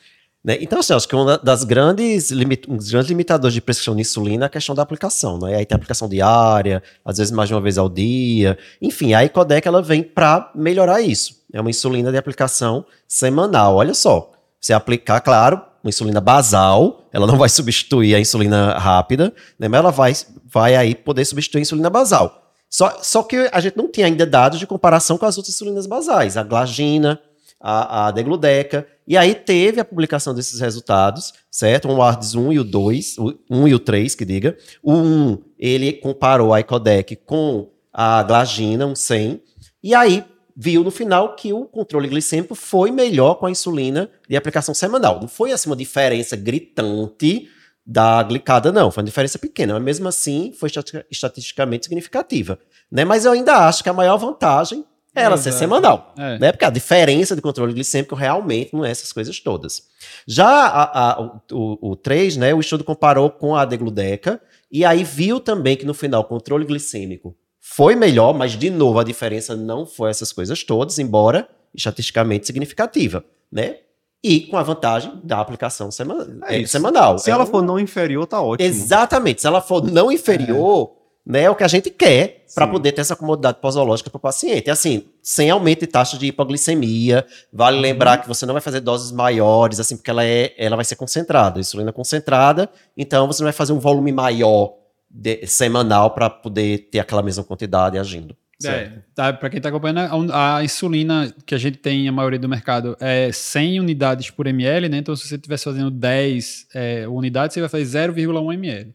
né? 0.43 0.57
Então, 0.63 0.79
assim, 0.79 0.95
acho 0.95 1.07
que 1.07 1.15
uma 1.15 1.37
das 1.37 1.63
grandes, 1.63 2.33
um 2.67 2.77
dos 2.79 2.91
grandes 2.91 3.11
limitadores 3.11 3.53
de 3.53 3.61
prescrição 3.61 3.95
de 3.95 4.01
insulina 4.01 4.47
é 4.47 4.47
a 4.47 4.49
questão 4.49 4.75
da 4.75 4.81
aplicação, 4.81 5.39
né? 5.39 5.57
Aí 5.57 5.67
tem 5.67 5.75
a 5.75 5.77
aplicação 5.77 6.09
diária, 6.09 6.83
às 7.05 7.19
vezes 7.19 7.31
mais 7.31 7.51
de 7.51 7.55
uma 7.55 7.61
vez 7.61 7.77
ao 7.77 7.91
dia. 7.91 8.57
Enfim, 8.81 9.13
a 9.13 9.23
Icodec 9.27 9.69
ela 9.69 9.83
vem 9.83 10.03
para 10.03 10.51
melhorar 10.55 11.03
isso. 11.03 11.39
É 11.53 11.61
uma 11.61 11.69
insulina 11.69 12.11
de 12.11 12.17
aplicação 12.17 12.87
semanal. 13.07 13.77
Olha 13.77 13.93
só, 13.93 14.33
você 14.61 14.73
aplicar, 14.73 15.21
claro, 15.21 15.61
uma 15.83 15.89
insulina 15.89 16.21
basal, 16.21 17.09
ela 17.13 17.27
não 17.27 17.37
vai 17.39 17.49
substituir 17.49 18.15
a 18.15 18.21
insulina 18.21 18.75
rápida, 18.79 19.33
né, 19.59 19.69
mas 19.69 19.79
ela 19.79 19.91
vai, 19.91 20.13
vai 20.45 20.77
aí 20.77 20.95
poder 20.95 21.25
substituir 21.25 21.61
a 21.61 21.63
insulina 21.63 21.89
basal. 21.89 22.53
Só, 22.69 22.99
só 23.03 23.23
que 23.23 23.49
a 23.51 23.61
gente 23.61 23.77
não 23.77 23.91
tinha 23.91 24.07
ainda 24.07 24.25
dados 24.25 24.59
de 24.59 24.67
comparação 24.67 25.19
com 25.19 25.27
as 25.27 25.37
outras 25.37 25.55
insulinas 25.55 25.87
basais, 25.87 26.37
a 26.37 26.43
glagina, 26.43 27.21
a, 27.61 28.07
a 28.07 28.11
degludeca, 28.11 28.87
e 29.07 29.17
aí 29.17 29.35
teve 29.35 29.81
a 29.81 29.85
publicação 29.85 30.33
desses 30.33 30.61
resultados, 30.61 31.33
certo? 31.51 31.89
O 31.89 32.01
ARDS 32.01 32.35
1 32.35 32.53
e 32.53 32.59
o 32.61 32.65
2, 32.65 33.19
o 33.19 33.35
1 33.51 33.69
e 33.69 33.75
o 33.75 33.79
3, 33.79 34.15
que 34.15 34.25
diga. 34.25 34.57
O 34.83 34.93
1, 34.93 35.39
ele 35.59 35.95
comparou 35.95 36.55
a 36.55 36.61
ICODEC 36.61 37.17
com 37.17 37.69
a 37.93 38.23
glagina, 38.23 38.87
um 38.87 38.95
100, 38.95 39.43
e 39.83 39.95
aí 39.95 40.25
viu 40.57 40.83
no 40.85 40.91
final 40.91 41.35
que 41.37 41.53
o 41.53 41.65
controle 41.65 42.09
glicêmico 42.09 42.55
foi 42.55 42.91
melhor 42.91 43.35
com 43.37 43.47
a 43.47 43.51
insulina 43.51 44.11
de 44.29 44.37
aplicação 44.37 44.75
semanal. 44.75 45.21
Não 45.21 45.29
foi 45.29 45.53
assim 45.53 45.69
uma 45.69 45.77
diferença 45.77 46.37
gritante 46.37 47.49
da 47.87 48.23
glicada, 48.23 48.71
não. 48.71 48.91
Foi 48.91 49.03
uma 49.03 49.07
diferença 49.07 49.39
pequena, 49.39 49.75
mas 49.75 49.83
mesmo 49.83 50.09
assim 50.09 50.53
foi 50.59 50.71
estatisticamente 51.11 51.87
significativa. 51.87 52.59
Né? 52.91 53.05
Mas 53.05 53.25
eu 53.25 53.33
ainda 53.33 53.55
acho 53.67 53.83
que 53.83 53.89
a 53.89 53.93
maior 53.93 54.17
vantagem 54.17 54.85
ela 55.13 55.37
ser 55.37 55.49
Exato. 55.49 55.59
semanal. 55.59 56.15
É. 56.17 56.39
Né? 56.39 56.53
Porque 56.53 56.65
a 56.65 56.71
diferença 56.71 57.35
de 57.35 57.43
controle 57.43 57.73
glicêmico 57.73 58.15
realmente 58.15 58.73
não 58.73 58.85
é 58.85 58.91
essas 58.93 59.13
coisas 59.13 59.41
todas. 59.41 59.83
Já 60.27 60.47
a- 60.49 61.11
a- 61.13 61.21
o, 61.21 61.41
o, 61.53 61.91
o 61.93 61.97
3, 61.97 62.37
né, 62.37 62.55
o 62.55 62.61
estudo 62.61 62.85
comparou 62.85 63.29
com 63.29 63.57
a 63.57 63.65
degludeca 63.65 64.41
e 64.71 64.85
aí 64.85 65.03
viu 65.03 65.41
também 65.41 65.77
que 65.77 65.85
no 65.85 65.95
final 65.95 66.21
o 66.21 66.25
controle 66.27 66.65
glicêmico 66.65 67.35
foi 67.73 67.95
melhor, 67.95 68.33
mas 68.35 68.53
de 68.53 68.69
novo 68.71 68.99
a 68.99 69.05
diferença 69.05 69.55
não 69.57 69.87
foi 69.87 70.11
essas 70.11 70.33
coisas 70.33 70.65
todas, 70.65 70.99
embora 70.99 71.49
estatisticamente 71.75 72.47
significativa, 72.47 73.25
né? 73.51 73.77
E 74.23 74.41
com 74.41 74.57
a 74.57 74.63
vantagem 74.63 75.13
da 75.25 75.39
aplicação 75.41 75.91
sema- 75.91 76.27
É 76.47 76.59
isso. 76.59 76.73
semanal. 76.73 77.19
Se 77.19 77.31
É 77.31 77.33
ela 77.33 77.45
um- 77.45 77.47
for 77.47 77.63
não 77.63 77.79
inferior, 77.79 78.27
tá 78.27 78.41
ótimo. 78.43 78.69
Exatamente. 78.69 79.41
Se 79.41 79.47
ela 79.47 79.61
for 79.63 79.83
não 79.83 80.11
inferior, 80.13 80.93
né, 81.25 81.43
é 81.45 81.51
o 81.51 81.55
que 81.55 81.63
a 81.65 81.69
gente 81.69 81.91
quer 81.91 82.45
para 82.55 82.67
poder 82.67 82.93
ter 82.93 83.01
essa 83.03 83.15
comodidade 83.15 83.59
posológica 83.61 84.11
para 84.11 84.19
o 84.19 84.21
paciente. 84.21 84.67
E 84.67 84.71
assim, 84.71 85.05
sem 85.23 85.49
aumento 85.49 85.81
de 85.81 85.87
taxa 85.87 86.19
de 86.19 86.27
hipoglicemia. 86.27 87.25
Vale 87.53 87.77
Uhum. 87.77 87.83
lembrar 87.83 88.19
que 88.19 88.27
você 88.29 88.45
não 88.45 88.53
vai 88.53 88.61
fazer 88.61 88.81
doses 88.81 89.13
maiores, 89.13 89.79
assim, 89.81 89.97
porque 89.97 90.11
ela, 90.11 90.25
é, 90.25 90.53
ela 90.59 90.77
vai 90.77 90.85
ser 90.85 90.97
concentrada, 90.97 91.61
insulina 91.61 91.93
concentrada. 91.93 92.69
Então, 92.97 93.27
você 93.27 93.43
não 93.43 93.47
vai 93.47 93.53
fazer 93.53 93.73
um 93.73 93.79
volume 93.79 94.11
maior 94.13 94.75
de- 95.11 95.47
semanal 95.47 96.11
para 96.13 96.31
poder 96.31 96.89
ter 96.91 97.01
aquela 97.01 97.23
mesma 97.23 97.43
quantidade 97.45 97.99
agindo. 97.99 98.37
É, 98.63 98.93
tá, 99.15 99.33
para 99.33 99.49
quem 99.49 99.57
está 99.57 99.71
acompanhando, 99.71 100.31
a, 100.33 100.59
a 100.59 100.65
insulina 100.65 101.35
que 101.47 101.55
a 101.55 101.59
gente 101.59 101.79
tem, 101.79 102.07
a 102.07 102.13
maioria 102.13 102.39
do 102.39 102.47
mercado, 102.49 102.95
é 103.01 103.33
100 103.33 103.81
unidades 103.81 104.31
por 104.31 104.47
ml, 104.47 104.87
né? 104.89 104.99
Então, 104.99 105.17
se 105.17 105.27
você 105.27 105.37
estivesse 105.37 105.65
fazendo 105.65 105.91
10 105.91 106.67
é, 106.75 107.09
unidades, 107.09 107.55
você 107.55 107.61
vai 107.61 107.71
fazer 107.71 108.11
0,1 108.11 108.53
ml. 108.55 108.95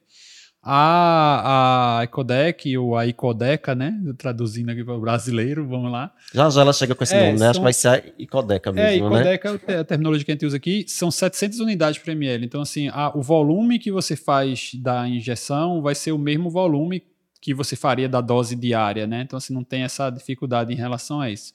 A, 0.67 1.99
a 1.99 2.03
Icodec, 2.05 2.75
ou 2.75 2.97
a 2.97 3.05
Icodeca, 3.05 3.75
né? 3.75 4.01
Traduzindo 4.17 4.71
aqui 4.71 4.83
para 4.83 4.95
o 4.95 4.99
brasileiro, 4.99 5.67
vamos 5.67 5.91
lá. 5.91 6.11
Já 6.33 6.49
já 6.49 6.61
ela 6.61 6.73
chega 6.73 6.95
com 6.95 7.03
esse 7.03 7.15
É, 7.15 7.19
nome, 7.27 7.39
né? 7.39 7.49
Acho 7.49 7.59
que 7.59 7.63
vai 7.63 7.73
ser 7.73 7.87
a 7.89 8.03
Icodeca 8.17 8.71
É, 8.71 8.73
mesmo, 8.73 9.09
né? 9.11 9.15
Icodeca 9.35 9.61
é 9.67 9.77
a 9.77 9.83
terminologia 9.83 10.25
que 10.25 10.31
a 10.31 10.33
gente 10.33 10.45
usa 10.47 10.57
aqui, 10.57 10.83
são 10.87 11.11
700 11.11 11.59
unidades 11.59 11.99
por 11.99 12.09
ml. 12.09 12.43
Então, 12.43 12.61
assim, 12.61 12.87
a- 12.87 13.11
o 13.15 13.21
volume 13.21 13.77
que 13.77 13.91
você 13.91 14.15
faz 14.15 14.71
da 14.75 15.07
injeção 15.07 15.83
vai 15.83 15.93
ser 15.93 16.11
o 16.13 16.17
mesmo 16.17 16.49
volume 16.49 17.03
que 17.39 17.53
você 17.53 17.75
faria 17.75 18.09
da 18.09 18.19
dose 18.19 18.55
diária, 18.55 19.05
né? 19.05 19.21
Então, 19.21 19.37
assim, 19.37 19.53
não 19.53 19.63
tem 19.63 19.83
essa 19.83 20.09
dificuldade 20.09 20.73
em 20.73 20.75
relação 20.75 21.21
a 21.21 21.29
isso. 21.29 21.53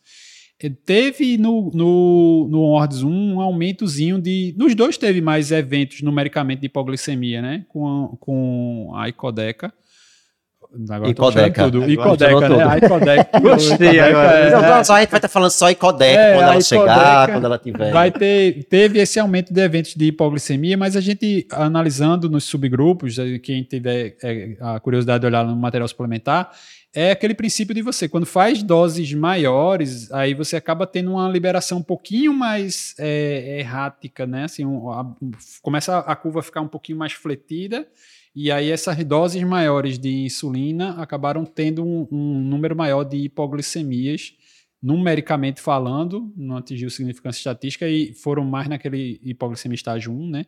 Teve 0.68 1.38
no, 1.38 1.70
no, 1.72 2.48
no 2.50 2.60
ORDS 2.62 3.02
1 3.02 3.08
um 3.08 3.40
aumentozinho 3.40 4.20
de. 4.20 4.54
Nos 4.58 4.74
dois 4.74 4.98
teve 4.98 5.20
mais 5.22 5.50
eventos 5.50 6.02
numericamente 6.02 6.60
de 6.60 6.66
hipoglicemia, 6.66 7.40
né? 7.40 7.64
Com 7.68 7.86
a, 7.88 8.16
com 8.18 8.92
a 8.94 9.08
Icodeca. 9.08 9.72
Agora 10.88 11.10
Icodeca. 11.10 11.64
Tudo. 11.64 11.78
Agora 11.78 11.92
Icodeca, 11.92 12.40
né? 12.40 12.48
tudo. 12.48 12.60
A 12.60 12.76
Icodeca. 12.76 13.40
Gostei 13.40 13.74
Icodeca 13.74 14.06
agora. 14.06 14.38
é- 14.38 14.50
não, 14.50 14.84
só 14.84 14.94
a 14.94 15.00
gente 15.00 15.10
vai 15.10 15.18
estar 15.18 15.28
falando 15.28 15.50
só 15.50 15.70
Icodeca 15.70 16.20
É, 16.20 16.34
quando 16.34 16.42
ela 16.42 16.60
chegar, 16.60 16.84
Icodeca 16.84 17.32
quando 17.32 17.44
ela 17.44 17.58
tiver. 17.58 17.92
Vai 17.92 18.10
ter, 18.10 18.64
teve 18.64 19.00
esse 19.00 19.18
aumento 19.18 19.52
de 19.52 19.60
eventos 19.60 19.94
de 19.94 20.04
hipoglicemia, 20.06 20.76
mas 20.76 20.96
a 20.96 21.00
gente 21.00 21.46
analisando 21.50 22.28
nos 22.28 22.44
subgrupos, 22.44 23.16
quem 23.42 23.64
tiver 23.64 24.16
eh, 24.22 24.56
a 24.60 24.78
curiosidade 24.78 25.20
de 25.20 25.26
olhar 25.26 25.44
no 25.44 25.56
material 25.56 25.88
suplementar, 25.88 26.50
é 26.94 27.12
aquele 27.12 27.34
princípio 27.34 27.74
de 27.74 27.82
você, 27.82 28.08
quando 28.08 28.26
faz 28.26 28.62
doses 28.62 29.12
maiores, 29.14 30.10
aí 30.12 30.34
você 30.34 30.56
acaba 30.56 30.86
tendo 30.86 31.12
uma 31.12 31.28
liberação 31.28 31.78
um 31.78 31.82
pouquinho 31.82 32.32
mais 32.34 32.94
eh, 32.98 33.58
errática, 33.60 34.26
né? 34.26 34.44
Assim, 34.44 34.64
um- 34.64 34.90
a- 34.90 35.16
começa 35.62 35.98
a 35.98 36.16
curva 36.16 36.40
a 36.40 36.42
ficar 36.42 36.60
um 36.60 36.68
pouquinho 36.68 36.98
mais 36.98 37.12
fletida, 37.12 37.86
e 38.34 38.50
aí 38.50 38.70
essas 38.70 38.96
doses 39.04 39.42
maiores 39.44 39.98
de 39.98 40.24
insulina 40.24 41.00
acabaram 41.00 41.44
tendo 41.44 41.84
um, 41.84 42.08
um 42.10 42.40
número 42.40 42.74
maior 42.76 43.04
de 43.04 43.16
hipoglicemias, 43.18 44.32
numericamente 44.82 45.60
falando, 45.60 46.32
não 46.36 46.56
atingiu 46.56 46.88
significância 46.88 47.38
estatística 47.40 47.86
e 47.88 48.14
foram 48.14 48.44
mais 48.44 48.66
naquele 48.68 49.20
hipoglicemia 49.22 49.74
estágio 49.74 50.12
1, 50.12 50.30
né? 50.30 50.46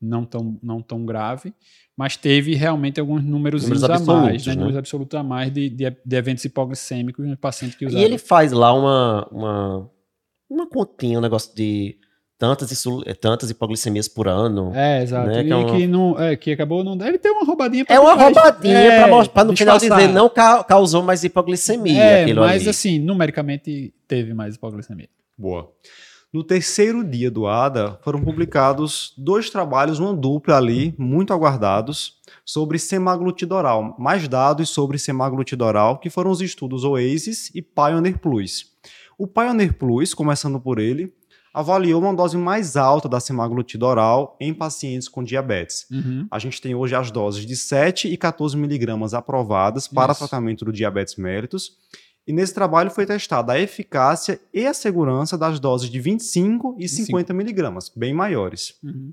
Não 0.00 0.24
tão, 0.24 0.58
não 0.62 0.80
tão 0.80 1.04
grave, 1.04 1.52
mas 1.96 2.16
teve 2.16 2.54
realmente 2.54 2.98
alguns 2.98 3.22
números, 3.22 3.64
Números 3.64 3.84
a 3.84 3.88
mais, 3.88 4.00
absolutos, 4.08 4.46
né? 4.46 4.52
né? 4.54 4.58
Números 4.58 4.78
absolutos 4.78 5.18
a 5.18 5.22
mais 5.22 5.52
de, 5.52 5.68
de, 5.68 5.90
de 6.04 6.16
eventos 6.16 6.42
hipoglicêmicos 6.44 7.26
no 7.26 7.36
paciente 7.36 7.76
que 7.76 7.84
E 7.84 7.88
usaram. 7.88 8.04
ele 8.04 8.16
faz 8.16 8.50
lá 8.52 8.72
uma, 8.72 9.28
uma, 9.30 9.90
uma 10.48 10.66
continha, 10.66 11.18
um 11.18 11.20
negócio 11.20 11.54
de 11.54 11.98
tantas, 12.38 12.72
eh, 13.04 13.12
tantas 13.12 13.50
hipoglicemias 13.50 14.08
por 14.08 14.26
ano. 14.26 14.72
É, 14.74 15.02
exato. 15.02 15.28
né, 15.28 15.40
E 15.42 15.44
que 15.44 15.52
é 15.52 15.56
uma- 15.56 15.76
que, 15.76 15.86
não, 15.86 16.18
é, 16.18 16.34
que 16.36 16.50
acabou 16.52 16.82
não. 16.82 16.94
Ele 17.06 17.18
tem 17.18 17.30
uma 17.30 17.44
roubadinha 17.44 17.84
pra 17.84 17.94
É 17.94 18.00
uma 18.00 18.14
roubadinha 18.14 18.78
É, 18.78 19.06
pra 19.28 19.44
no 19.44 19.54
final 19.54 19.76
dizer 19.76 20.08
não 20.08 20.30
ca- 20.30 20.64
causou 20.64 21.02
mais 21.02 21.22
hipoglicemia 21.22 22.02
É, 22.02 22.32
mas 22.32 22.62
ali. 22.62 22.70
assim, 22.70 22.98
numericamente 22.98 23.92
teve 24.08 24.32
mais 24.32 24.54
hipoglicemia. 24.54 25.10
Boa. 25.36 25.70
No 26.32 26.44
terceiro 26.44 27.02
dia 27.02 27.28
do 27.28 27.48
ADA, 27.48 27.98
foram 28.04 28.22
publicados 28.22 29.12
dois 29.18 29.50
trabalhos, 29.50 29.98
uma 29.98 30.14
dupla 30.14 30.56
ali, 30.56 30.94
muito 30.96 31.32
aguardados, 31.32 32.20
sobre 32.44 32.78
semaglutida 32.78 33.52
oral, 33.52 33.96
mais 33.98 34.28
dados 34.28 34.70
sobre 34.70 34.96
semaglutida 34.96 35.64
oral, 35.64 35.98
que 35.98 36.08
foram 36.08 36.30
os 36.30 36.40
estudos 36.40 36.84
Oasis 36.84 37.50
e 37.52 37.60
Pioneer 37.60 38.20
Plus. 38.20 38.66
O 39.18 39.26
Pioneer 39.26 39.76
Plus, 39.76 40.14
começando 40.14 40.60
por 40.60 40.78
ele, 40.78 41.12
avaliou 41.52 42.00
uma 42.00 42.14
dose 42.14 42.36
mais 42.36 42.76
alta 42.76 43.08
da 43.08 43.18
semaglutida 43.18 43.84
oral 43.84 44.36
em 44.40 44.54
pacientes 44.54 45.08
com 45.08 45.24
diabetes. 45.24 45.86
Uhum. 45.90 46.28
A 46.30 46.38
gente 46.38 46.60
tem 46.60 46.76
hoje 46.76 46.94
as 46.94 47.10
doses 47.10 47.44
de 47.44 47.56
7 47.56 48.06
e 48.06 48.16
14 48.16 48.56
miligramas 48.56 49.14
aprovadas 49.14 49.88
para 49.88 50.12
Isso. 50.12 50.20
tratamento 50.20 50.64
do 50.64 50.72
diabetes 50.72 51.16
mellitus. 51.16 51.72
E 52.30 52.32
nesse 52.32 52.54
trabalho 52.54 52.92
foi 52.92 53.04
testada 53.04 53.54
a 53.54 53.58
eficácia 53.58 54.40
e 54.54 54.64
a 54.64 54.72
segurança 54.72 55.36
das 55.36 55.58
doses 55.58 55.90
de 55.90 55.98
25 55.98 56.76
e 56.78 56.88
50 56.88 57.34
miligramas, 57.34 57.90
bem 57.92 58.14
maiores. 58.14 58.76
Uhum. 58.84 59.12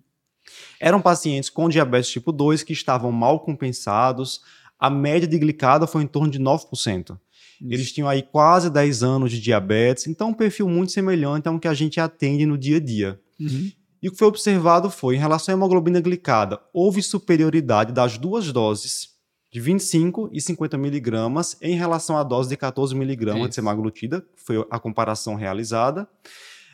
Eram 0.79 1.01
pacientes 1.01 1.49
com 1.49 1.67
diabetes 1.67 2.11
tipo 2.11 2.31
2 2.31 2.61
que 2.61 2.73
estavam 2.73 3.11
mal 3.11 3.39
compensados. 3.39 4.41
A 4.79 4.87
média 4.87 5.27
de 5.27 5.35
glicada 5.39 5.87
foi 5.87 6.03
em 6.03 6.07
torno 6.07 6.29
de 6.29 6.37
9%. 6.37 7.17
Eles 7.59 7.91
tinham 7.91 8.07
aí 8.07 8.21
quase 8.21 8.69
10 8.69 9.01
anos 9.01 9.31
de 9.31 9.41
diabetes, 9.41 10.05
então 10.05 10.29
um 10.29 10.33
perfil 10.35 10.69
muito 10.69 10.91
semelhante 10.91 11.47
ao 11.47 11.59
que 11.59 11.67
a 11.67 11.73
gente 11.73 11.99
atende 11.99 12.45
no 12.45 12.55
dia 12.55 12.77
a 12.77 12.79
dia. 12.79 13.19
Uhum. 13.39 13.71
E 13.99 14.09
o 14.09 14.11
que 14.11 14.17
foi 14.19 14.27
observado 14.27 14.91
foi, 14.91 15.15
em 15.15 15.19
relação 15.19 15.55
à 15.55 15.57
hemoglobina 15.57 15.99
glicada, 15.99 16.61
houve 16.71 17.01
superioridade 17.01 17.91
das 17.91 18.15
duas 18.15 18.53
doses, 18.53 19.16
de 19.57 19.61
25 19.61 20.29
e 20.31 20.39
50 20.39 20.77
miligramas, 20.77 21.57
em 21.63 21.75
relação 21.75 22.15
à 22.15 22.21
dose 22.21 22.47
de 22.47 22.55
14 22.55 22.93
miligramas 22.93 23.49
de 23.49 23.55
semaglutida, 23.55 24.21
que 24.21 24.43
foi 24.43 24.63
a 24.69 24.79
comparação 24.79 25.33
realizada. 25.33 26.07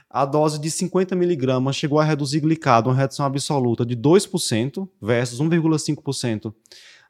A 0.09 0.25
dose 0.25 0.59
de 0.59 0.69
50 0.69 1.15
miligramas 1.15 1.77
chegou 1.77 1.97
a 1.97 2.03
reduzir 2.03 2.41
glicada, 2.41 2.89
uma 2.89 2.95
redução 2.95 3.25
absoluta 3.25 3.85
de 3.85 3.95
2% 3.95 4.85
versus 5.01 5.39
1,5% 5.39 6.53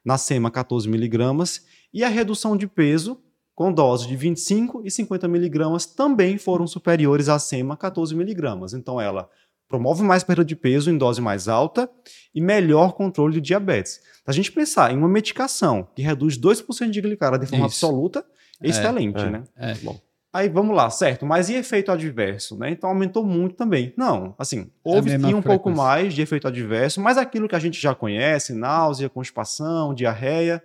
na 0.04 0.16
SEMA 0.16 0.48
14 0.48 0.88
miligramas. 0.88 1.66
E 1.92 2.04
a 2.04 2.08
redução 2.08 2.56
de 2.56 2.68
peso, 2.68 3.20
com 3.52 3.72
dose 3.72 4.06
de 4.06 4.14
25 4.14 4.82
e 4.84 4.90
50 4.92 5.26
miligramas, 5.26 5.86
também 5.86 6.38
foram 6.38 6.68
superiores 6.68 7.28
à 7.28 7.40
SEMA 7.40 7.76
14 7.76 8.14
miligramas. 8.14 8.74
Então 8.74 9.00
ela 9.00 9.28
promove 9.74 10.04
mais 10.04 10.22
perda 10.22 10.44
de 10.44 10.54
peso 10.54 10.88
em 10.88 10.96
dose 10.96 11.20
mais 11.20 11.48
alta 11.48 11.90
e 12.32 12.40
melhor 12.40 12.92
controle 12.92 13.34
de 13.34 13.40
diabetes. 13.40 13.94
Se 13.94 14.22
a 14.28 14.32
gente 14.32 14.52
pensar 14.52 14.92
em 14.92 14.96
uma 14.96 15.08
medicação 15.08 15.88
que 15.96 16.02
reduz 16.02 16.38
2% 16.38 16.90
de 16.90 17.00
glicada 17.00 17.36
de 17.36 17.46
forma 17.46 17.66
Isso. 17.66 17.84
absoluta, 17.84 18.24
é 18.62 18.68
excelente, 18.68 19.20
é. 19.20 19.30
né? 19.30 19.44
É. 19.56 19.74
Bom. 19.74 19.98
Aí 20.32 20.48
vamos 20.48 20.76
lá, 20.76 20.88
certo, 20.90 21.26
mas 21.26 21.48
e 21.48 21.54
efeito 21.54 21.90
adverso, 21.90 22.56
né? 22.56 22.70
Então 22.70 22.88
aumentou 22.88 23.24
muito 23.24 23.56
também. 23.56 23.92
Não, 23.96 24.34
assim, 24.38 24.70
houve 24.82 25.10
mesma 25.10 25.28
sim 25.28 25.34
um 25.34 25.42
pouco 25.42 25.64
frequência. 25.64 25.82
mais 25.82 26.14
de 26.14 26.22
efeito 26.22 26.46
adverso, 26.46 27.00
mas 27.00 27.18
aquilo 27.18 27.48
que 27.48 27.54
a 27.56 27.60
gente 27.60 27.80
já 27.80 27.94
conhece, 27.94 28.52
náusea, 28.52 29.08
constipação, 29.08 29.92
diarreia, 29.92 30.62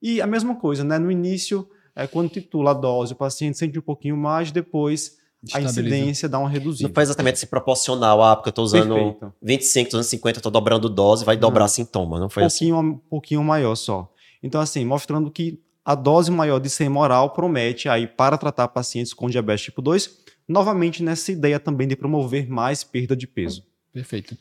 e 0.00 0.20
a 0.20 0.26
mesma 0.26 0.54
coisa, 0.54 0.82
né? 0.82 0.98
No 0.98 1.10
início, 1.10 1.68
é, 1.94 2.06
quando 2.06 2.30
titula 2.30 2.70
a 2.70 2.74
dose, 2.74 3.12
o 3.12 3.16
paciente 3.16 3.58
sente 3.58 3.78
um 3.78 3.82
pouquinho 3.82 4.16
mais, 4.16 4.50
depois 4.50 5.16
a 5.52 5.60
incidência 5.60 6.28
dá 6.28 6.38
uma 6.38 6.48
reduzida. 6.48 6.88
Não 6.88 6.94
foi 6.94 7.02
exatamente 7.02 7.34
assim 7.34 7.46
proporcional, 7.46 8.22
ah, 8.22 8.36
porque 8.36 8.48
eu 8.48 8.52
tô 8.52 8.62
usando 8.62 8.94
Perfeito. 8.94 9.32
25, 9.42 9.90
tô 9.90 9.96
usando 9.98 10.08
50, 10.08 10.40
tô 10.40 10.50
dobrando 10.50 10.88
dose, 10.88 11.24
vai 11.24 11.36
dobrar 11.36 11.68
sintoma. 11.68 12.18
Não 12.18 12.28
foi 12.28 12.44
assim. 12.44 12.70
pouquinho, 12.70 12.94
um 12.94 12.98
pouquinho 12.98 13.44
maior 13.44 13.74
só. 13.74 14.12
Então, 14.42 14.60
assim, 14.60 14.84
mostrando 14.84 15.30
que 15.30 15.60
a 15.84 15.94
dose 15.94 16.30
maior 16.30 16.58
de 16.58 16.68
sema 16.68 17.00
oral 17.00 17.30
promete 17.30 17.88
aí 17.88 18.06
para 18.06 18.36
tratar 18.36 18.68
pacientes 18.68 19.14
com 19.14 19.30
diabetes 19.30 19.64
tipo 19.66 19.80
2, 19.80 20.18
novamente 20.48 21.02
nessa 21.02 21.30
ideia 21.30 21.60
também 21.60 21.86
de 21.86 21.96
promover 21.96 22.48
mais 22.48 22.82
perda 22.82 23.16
de 23.16 23.26
peso. 23.26 23.64
Perfeito. 23.92 24.36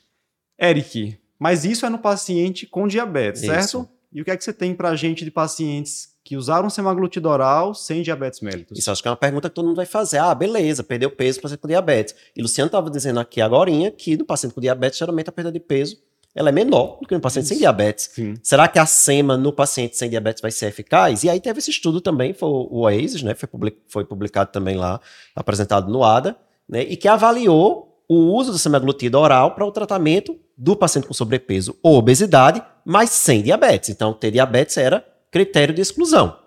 Eric, 0.59 1.17
mas 1.39 1.65
isso 1.65 1.85
é 1.85 1.89
no 1.89 1.99
paciente 1.99 2.65
com 2.65 2.87
diabetes, 2.87 3.43
Isso. 3.43 3.51
certo? 3.51 3.89
E 4.15 4.21
o 4.21 4.23
que 4.23 4.31
é 4.31 4.37
que 4.37 4.43
você 4.45 4.53
tem 4.53 4.73
pra 4.73 4.95
gente 4.95 5.25
de 5.25 5.29
pacientes 5.29 6.15
que 6.23 6.37
usaram 6.37 6.69
semaglutida 6.69 7.27
oral 7.27 7.75
sem 7.75 8.01
diabetes 8.01 8.39
mellitus? 8.39 8.79
Isso 8.79 8.89
acho 8.89 9.01
que 9.01 9.09
é 9.09 9.11
uma 9.11 9.17
pergunta 9.17 9.49
que 9.49 9.55
todo 9.55 9.65
mundo 9.65 9.75
vai 9.75 9.85
fazer. 9.85 10.19
Ah, 10.19 10.33
beleza, 10.33 10.85
perdeu 10.85 11.11
peso 11.11 11.41
paciente 11.41 11.59
com 11.59 11.67
diabetes. 11.67 12.15
E 12.33 12.41
Luciano 12.41 12.67
estava 12.67 12.89
dizendo 12.89 13.19
aqui 13.19 13.41
agora 13.41 13.69
que 13.91 14.15
no 14.15 14.23
paciente 14.23 14.55
com 14.55 14.61
diabetes, 14.61 14.97
geralmente 14.97 15.27
a 15.27 15.33
perda 15.33 15.51
de 15.51 15.59
peso 15.59 16.01
ela 16.33 16.47
é 16.47 16.51
menor 16.53 16.99
do 17.01 17.07
que 17.07 17.13
no 17.13 17.19
paciente 17.19 17.49
sem 17.49 17.57
diabetes. 17.57 18.11
Sim. 18.13 18.35
Será 18.41 18.69
que 18.69 18.79
a 18.79 18.85
SEMA 18.85 19.35
no 19.35 19.51
paciente 19.51 19.97
sem 19.97 20.09
diabetes 20.09 20.41
vai 20.41 20.51
ser 20.51 20.67
eficaz? 20.67 21.25
E 21.25 21.29
aí 21.29 21.41
teve 21.41 21.59
esse 21.59 21.71
estudo 21.71 21.99
também, 21.99 22.33
foi 22.33 22.47
o 22.47 22.83
OASIS, 22.83 23.21
né? 23.21 23.35
Foi 23.87 24.05
publicado 24.05 24.49
também 24.49 24.77
lá, 24.77 25.01
apresentado 25.35 25.91
no 25.91 26.05
ADA, 26.05 26.37
né? 26.69 26.83
E 26.83 26.95
que 26.95 27.09
avaliou 27.09 27.94
o 28.07 28.33
uso 28.35 28.51
da 28.51 28.57
semaglutida 28.57 29.17
oral 29.17 29.55
para 29.55 29.65
o 29.65 29.71
tratamento 29.71 30.37
do 30.57 30.75
paciente 30.75 31.07
com 31.07 31.13
sobrepeso 31.13 31.77
ou 31.81 31.97
obesidade, 31.97 32.61
mas 32.85 33.09
sem 33.09 33.41
diabetes. 33.41 33.89
Então, 33.89 34.13
ter 34.13 34.31
diabetes 34.31 34.77
era 34.77 35.05
critério 35.31 35.73
de 35.73 35.81
exclusão. 35.81 36.37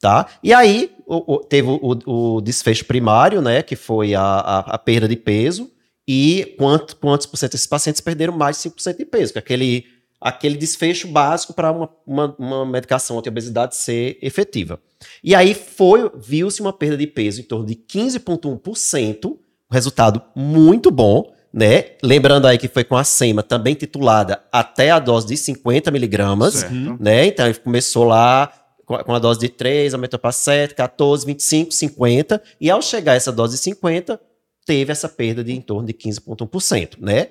Tá? 0.00 0.26
E 0.42 0.52
aí 0.52 0.94
o, 1.06 1.34
o, 1.34 1.38
teve 1.38 1.68
o, 1.68 1.98
o, 2.06 2.40
desfecho 2.42 2.84
primário, 2.84 3.40
né, 3.40 3.62
que 3.62 3.74
foi 3.74 4.14
a, 4.14 4.22
a, 4.22 4.58
a 4.74 4.78
perda 4.78 5.08
de 5.08 5.16
peso, 5.16 5.70
e 6.06 6.54
quanto, 6.58 6.96
quantos 6.96 7.26
por 7.26 7.38
cento 7.38 7.52
desses 7.52 7.66
pacientes 7.66 8.00
perderam 8.00 8.36
mais 8.36 8.62
de 8.62 8.68
5% 8.68 8.98
de 8.98 9.04
peso, 9.06 9.32
que 9.32 9.38
é 9.38 9.40
aquele, 9.40 9.86
aquele 10.20 10.56
desfecho 10.56 11.08
básico 11.08 11.54
para 11.54 11.72
uma, 11.72 11.88
uma, 12.06 12.36
uma, 12.38 12.66
medicação 12.66 13.18
anti-obesidade 13.18 13.76
ser 13.76 14.18
efetiva. 14.20 14.78
E 15.22 15.34
aí 15.34 15.54
foi, 15.54 16.10
viu-se 16.14 16.60
uma 16.60 16.72
perda 16.72 16.98
de 16.98 17.06
peso 17.06 17.40
em 17.40 17.44
torno 17.44 17.64
de 17.64 17.74
15,1%, 17.74 19.24
um 19.26 19.36
resultado 19.74 20.22
muito 20.34 20.90
bom, 20.90 21.32
né? 21.52 21.92
Lembrando 22.02 22.46
aí 22.46 22.56
que 22.58 22.68
foi 22.68 22.82
com 22.82 22.96
a 22.96 23.04
SEMA 23.04 23.42
também 23.42 23.74
titulada 23.74 24.42
até 24.50 24.90
a 24.90 24.98
dose 24.98 25.26
de 25.26 25.36
50 25.36 25.90
miligramas, 25.90 26.64
né? 26.98 27.26
Então 27.26 27.46
ele 27.46 27.54
começou 27.54 28.04
lá 28.04 28.52
com 28.86 29.14
a 29.14 29.18
dose 29.18 29.40
de 29.40 29.48
3, 29.48 29.94
aumentou 29.94 30.18
para 30.18 30.32
7, 30.32 30.74
14, 30.74 31.24
25, 31.24 31.72
50, 31.72 32.42
e 32.60 32.70
ao 32.70 32.82
chegar 32.82 33.12
a 33.12 33.14
essa 33.14 33.32
dose 33.32 33.56
de 33.56 33.62
50, 33.62 34.20
teve 34.66 34.92
essa 34.92 35.08
perda 35.08 35.42
de 35.44 35.52
em 35.52 35.60
torno 35.60 35.86
de 35.86 35.94
15,1%, 35.94 36.96
né? 37.00 37.28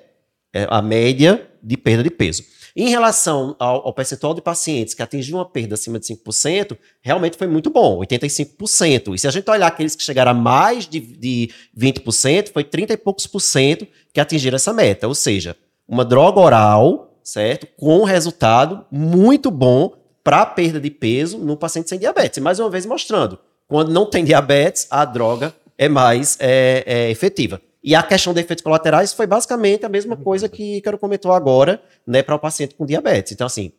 É 0.52 0.66
a 0.70 0.80
média 0.80 1.48
de 1.62 1.76
perda 1.76 2.02
de 2.02 2.10
peso. 2.10 2.44
Em 2.76 2.88
relação 2.88 3.54
ao, 3.56 3.86
ao, 3.86 3.92
percentual 3.92 4.34
de 4.34 4.42
pacientes 4.42 4.94
que 4.94 5.02
atingiram 5.02 5.38
uma 5.38 5.48
perda 5.48 5.74
acima 5.74 5.96
de 5.98 6.06
5%, 6.06 6.76
realmente 7.00 7.38
foi 7.38 7.46
muito 7.46 7.70
bom, 7.70 8.00
85%. 8.00 9.14
E 9.14 9.18
se 9.18 9.28
a 9.28 9.30
gente 9.30 9.48
olhar 9.48 9.68
aqueles 9.68 9.94
que 9.94 10.02
chegaram 10.02 10.32
a 10.32 10.34
mais 10.34 10.88
de, 10.88 10.98
de 10.98 11.50
20%, 11.78 12.52
foi 12.52 12.64
30 12.64 12.94
e 12.94 12.96
poucos 12.96 13.28
por 13.28 13.38
cento 13.38 13.86
que 14.12 14.18
atingiram 14.18 14.56
essa 14.56 14.72
meta. 14.72 15.06
Ou 15.06 15.14
seja, 15.14 15.56
uma 15.86 16.04
droga 16.04 16.40
oral, 16.40 17.16
certo? 17.22 17.68
Com 17.76 18.00
um 18.00 18.04
resultado 18.04 18.84
muito 18.90 19.52
bom 19.52 19.92
para 20.24 20.44
perda 20.44 20.80
de 20.80 20.90
peso 20.90 21.38
no 21.38 21.56
paciente 21.56 21.88
sem 21.88 21.98
diabetes. 21.98 22.38
E 22.38 22.40
mais 22.40 22.58
uma 22.58 22.70
vez 22.70 22.84
mostrando, 22.86 23.38
quando 23.68 23.92
não 23.92 24.04
tem 24.04 24.24
diabetes, 24.24 24.88
a 24.90 25.04
droga 25.04 25.54
é 25.78 25.88
mais 25.88 26.36
é, 26.40 26.82
é 26.84 27.10
efetiva. 27.10 27.60
E 27.84 27.94
a 27.94 28.02
questão 28.02 28.32
de 28.32 28.40
efeitos 28.40 28.64
colaterais 28.64 29.12
foi 29.12 29.26
basicamente 29.26 29.84
a 29.84 29.90
mesma 29.90 30.16
coisa 30.16 30.48
que 30.48 30.80
Quero 30.80 30.96
comentou 30.96 31.32
agora, 31.32 31.82
né, 32.06 32.22
para 32.22 32.34
o 32.34 32.38
paciente 32.38 32.74
com 32.74 32.86
diabetes. 32.86 33.32
Então, 33.32 33.46
assim, 33.46 33.72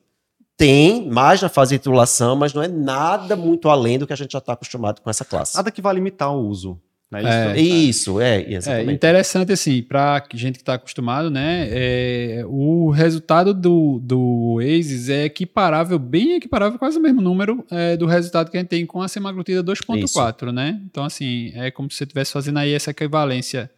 tem 0.55 1.09
mais 1.09 1.41
na 1.41 1.49
fase 1.49 1.73
de 1.73 1.79
titulação, 1.79 2.35
mas 2.35 2.53
não 2.53 2.61
é 2.61 2.67
nada 2.67 3.35
muito 3.35 3.67
além 3.67 3.97
do 3.97 4.05
que 4.05 4.13
a 4.13 4.15
gente 4.15 4.31
já 4.31 4.37
está 4.37 4.53
acostumado 4.53 5.01
com 5.01 5.09
essa 5.09 5.25
classe. 5.25 5.55
Nada 5.55 5.71
que 5.71 5.81
vai 5.81 5.95
limitar 5.95 6.31
o 6.31 6.47
uso. 6.47 6.79
Né? 7.11 7.21
É, 7.55 7.59
isso, 7.59 8.21
é, 8.21 8.41
exatamente. 8.47 8.89
É 8.89 8.93
interessante, 8.93 9.51
assim, 9.51 9.81
para 9.81 10.23
gente 10.33 10.55
que 10.55 10.61
está 10.61 10.75
acostumado, 10.75 11.31
né? 11.31 11.67
É, 11.71 12.43
o 12.47 12.91
resultado 12.91 13.53
do, 13.53 13.99
do 14.03 14.59
ASIS 14.59 15.09
é 15.09 15.25
equiparável, 15.25 15.97
bem 15.97 16.35
equiparável, 16.35 16.77
quase 16.77 16.97
o 16.97 17.01
mesmo 17.01 17.21
número 17.21 17.65
é, 17.71 17.97
do 17.97 18.05
resultado 18.05 18.51
que 18.51 18.57
a 18.57 18.59
gente 18.59 18.69
tem 18.69 18.85
com 18.85 19.01
a 19.01 19.07
semaglutida 19.07 19.63
2.4, 19.63 20.51
né? 20.51 20.79
Então, 20.85 21.03
assim, 21.03 21.51
é 21.55 21.71
como 21.71 21.89
se 21.89 21.97
você 21.97 22.03
estivesse 22.03 22.31
fazendo 22.31 22.59
aí 22.59 22.73
essa 22.73 22.91
equivalência 22.91 23.69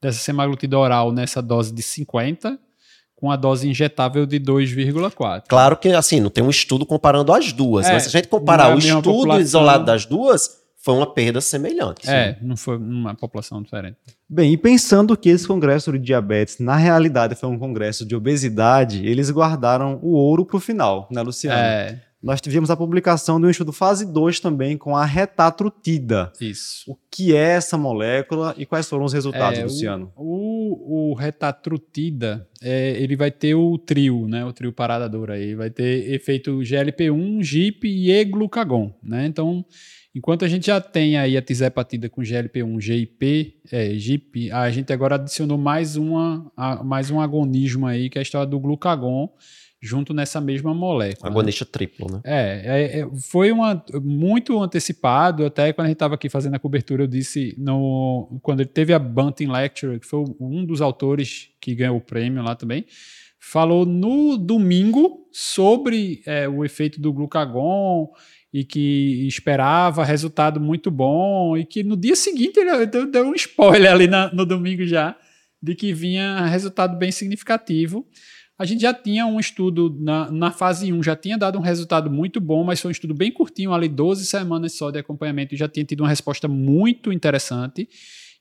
dessa 0.00 0.18
semaglutida 0.18 0.78
oral 0.78 1.12
nessa 1.12 1.42
dose 1.42 1.72
de 1.72 1.82
50 1.82 2.58
com 3.14 3.30
a 3.30 3.36
dose 3.36 3.68
injetável 3.68 4.26
de 4.26 4.38
2,4. 4.38 5.44
Claro 5.48 5.76
que, 5.76 5.88
assim, 5.88 6.20
não 6.20 6.28
tem 6.28 6.44
um 6.44 6.50
estudo 6.50 6.84
comparando 6.84 7.32
as 7.32 7.50
duas, 7.50 7.86
é, 7.86 7.92
mas 7.92 8.02
se 8.02 8.08
a 8.10 8.12
gente 8.12 8.28
comparar 8.28 8.70
é 8.70 8.74
o 8.74 8.78
estudo 8.78 9.02
população... 9.02 9.40
isolado 9.40 9.84
das 9.86 10.04
duas 10.04 10.66
foi 10.76 10.94
uma 10.94 11.12
perda 11.12 11.40
semelhante. 11.40 12.08
É, 12.08 12.34
sim. 12.34 12.46
não 12.46 12.56
foi 12.56 12.76
uma 12.76 13.12
população 13.14 13.60
diferente. 13.60 13.96
Bem, 14.28 14.52
e 14.52 14.56
pensando 14.56 15.16
que 15.16 15.28
esse 15.28 15.44
congresso 15.44 15.90
de 15.90 15.98
diabetes, 15.98 16.60
na 16.60 16.76
realidade, 16.76 17.34
foi 17.34 17.48
um 17.48 17.58
congresso 17.58 18.06
de 18.06 18.14
obesidade, 18.14 19.04
eles 19.04 19.30
guardaram 19.30 19.98
o 20.00 20.12
ouro 20.12 20.44
para 20.44 20.58
o 20.58 20.60
final, 20.60 21.08
né, 21.10 21.22
Luciano? 21.22 21.58
É. 21.58 22.00
Nós 22.22 22.40
tivemos 22.40 22.70
a 22.70 22.76
publicação 22.76 23.38
de 23.38 23.46
um 23.46 23.50
estudo 23.50 23.72
fase 23.72 24.10
2 24.10 24.40
também 24.40 24.76
com 24.76 24.96
a 24.96 25.04
retatrutida. 25.04 26.32
Isso. 26.40 26.90
O 26.90 26.96
que 27.10 27.36
é 27.36 27.50
essa 27.50 27.76
molécula 27.76 28.54
e 28.56 28.64
quais 28.64 28.88
foram 28.88 29.04
os 29.04 29.12
resultados, 29.12 29.58
é, 29.58 29.62
Luciano? 29.62 30.12
O, 30.16 31.10
o, 31.10 31.10
o 31.12 31.14
retatrutida, 31.14 32.48
é, 32.62 32.90
ele 33.00 33.16
vai 33.16 33.30
ter 33.30 33.54
o 33.54 33.76
trio, 33.78 34.26
né? 34.26 34.44
O 34.44 34.52
trio 34.52 34.72
paradador 34.72 35.30
aí. 35.30 35.54
Vai 35.54 35.70
ter 35.70 36.10
efeito 36.12 36.58
GLP-1, 36.60 37.42
GIP 37.42 37.86
e 37.86 38.10
E-glucagon, 38.10 38.94
né? 39.02 39.26
Então, 39.26 39.64
Enquanto 40.16 40.46
a 40.46 40.48
gente 40.48 40.68
já 40.68 40.80
tem 40.80 41.18
aí 41.18 41.36
a 41.36 41.42
tizepatida 41.42 42.08
com 42.08 42.22
GLP-1, 42.22 42.80
GIP, 42.80 43.60
é, 43.70 43.90
GIP, 43.96 44.50
a 44.50 44.70
gente 44.70 44.90
agora 44.90 45.16
adicionou 45.16 45.58
mais, 45.58 45.94
uma, 45.94 46.50
a, 46.56 46.82
mais 46.82 47.10
um 47.10 47.20
agonismo 47.20 47.86
aí, 47.86 48.08
que 48.08 48.16
é 48.16 48.20
a 48.20 48.22
história 48.22 48.46
do 48.46 48.58
glucagon, 48.58 49.28
junto 49.86 50.12
nessa 50.12 50.40
mesma 50.40 50.74
molécula. 50.74 51.30
Né? 51.30 51.34
Agonista 51.34 51.64
né? 51.64 51.70
triplo, 51.72 52.06
né? 52.12 52.20
É, 52.24 52.62
é, 52.64 53.00
é, 53.00 53.08
foi 53.30 53.52
uma, 53.52 53.82
muito 54.02 54.60
antecipado, 54.60 55.46
até 55.46 55.72
quando 55.72 55.86
a 55.86 55.88
gente 55.88 55.96
estava 55.96 56.14
aqui 56.16 56.28
fazendo 56.28 56.54
a 56.54 56.58
cobertura, 56.58 57.04
eu 57.04 57.06
disse, 57.06 57.54
no, 57.56 58.38
quando 58.42 58.60
ele 58.60 58.68
teve 58.68 58.92
a 58.92 58.98
Bunting 58.98 59.46
Lecture, 59.46 60.00
que 60.00 60.06
foi 60.06 60.24
um 60.40 60.64
dos 60.64 60.80
autores 60.80 61.48
que 61.60 61.74
ganhou 61.74 61.96
o 61.96 62.00
prêmio 62.00 62.42
lá 62.42 62.54
também, 62.54 62.84
falou 63.38 63.86
no 63.86 64.36
domingo 64.36 65.28
sobre 65.32 66.22
é, 66.26 66.48
o 66.48 66.64
efeito 66.64 67.00
do 67.00 67.12
glucagon, 67.12 68.10
e 68.52 68.64
que 68.64 69.26
esperava 69.26 70.02
resultado 70.02 70.58
muito 70.58 70.90
bom 70.90 71.58
e 71.58 71.64
que 71.66 71.84
no 71.84 71.94
dia 71.94 72.16
seguinte 72.16 72.58
ele 72.58 72.86
deu, 72.86 73.10
deu 73.10 73.26
um 73.26 73.34
spoiler 73.34 73.92
ali 73.92 74.06
na, 74.06 74.32
no 74.32 74.46
domingo 74.46 74.86
já 74.86 75.14
de 75.62 75.74
que 75.74 75.92
vinha 75.92 76.46
resultado 76.46 76.96
bem 76.96 77.10
significativo. 77.10 78.06
A 78.58 78.64
gente 78.64 78.80
já 78.80 78.94
tinha 78.94 79.26
um 79.26 79.38
estudo 79.38 79.94
na, 80.00 80.30
na 80.30 80.50
fase 80.50 80.92
1, 80.92 81.02
já 81.02 81.14
tinha 81.14 81.36
dado 81.36 81.58
um 81.58 81.62
resultado 81.62 82.10
muito 82.10 82.40
bom, 82.40 82.64
mas 82.64 82.80
foi 82.80 82.88
um 82.88 82.92
estudo 82.92 83.14
bem 83.14 83.30
curtinho, 83.30 83.72
ali 83.72 83.88
12 83.88 84.24
semanas 84.24 84.72
só 84.72 84.90
de 84.90 84.98
acompanhamento, 84.98 85.54
e 85.54 85.58
já 85.58 85.68
tinha 85.68 85.84
tido 85.84 86.00
uma 86.00 86.08
resposta 86.08 86.48
muito 86.48 87.12
interessante. 87.12 87.88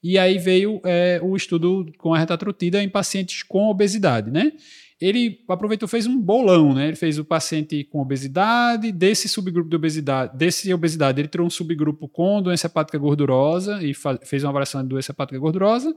E 0.01 0.17
aí 0.17 0.37
veio 0.37 0.79
é, 0.85 1.19
o 1.21 1.35
estudo 1.35 1.91
com 1.97 2.13
a 2.13 2.19
retatrutida 2.19 2.81
em 2.81 2.87
pacientes 2.87 3.43
com 3.43 3.69
obesidade, 3.69 4.31
né? 4.31 4.53
ele 4.99 5.43
aproveitou 5.49 5.87
fez 5.89 6.07
um 6.07 6.19
bolão, 6.19 6.73
né? 6.73 6.87
Ele 6.87 6.95
fez 6.95 7.19
o 7.19 7.25
paciente 7.25 7.83
com 7.83 8.01
obesidade, 8.01 8.91
desse 8.91 9.27
subgrupo 9.27 9.69
de 9.69 9.75
obesidade, 9.75 10.37
desse 10.37 10.73
obesidade, 10.73 11.19
ele 11.19 11.27
tirou 11.27 11.45
um 11.45 11.49
subgrupo 11.49 12.07
com 12.07 12.41
doença 12.41 12.67
hepática 12.67 12.97
gordurosa 12.97 13.83
e 13.83 13.93
fez 14.23 14.43
uma 14.43 14.49
avaliação 14.49 14.81
de 14.81 14.89
doença 14.89 15.11
hepática 15.11 15.37
gordurosa 15.37 15.93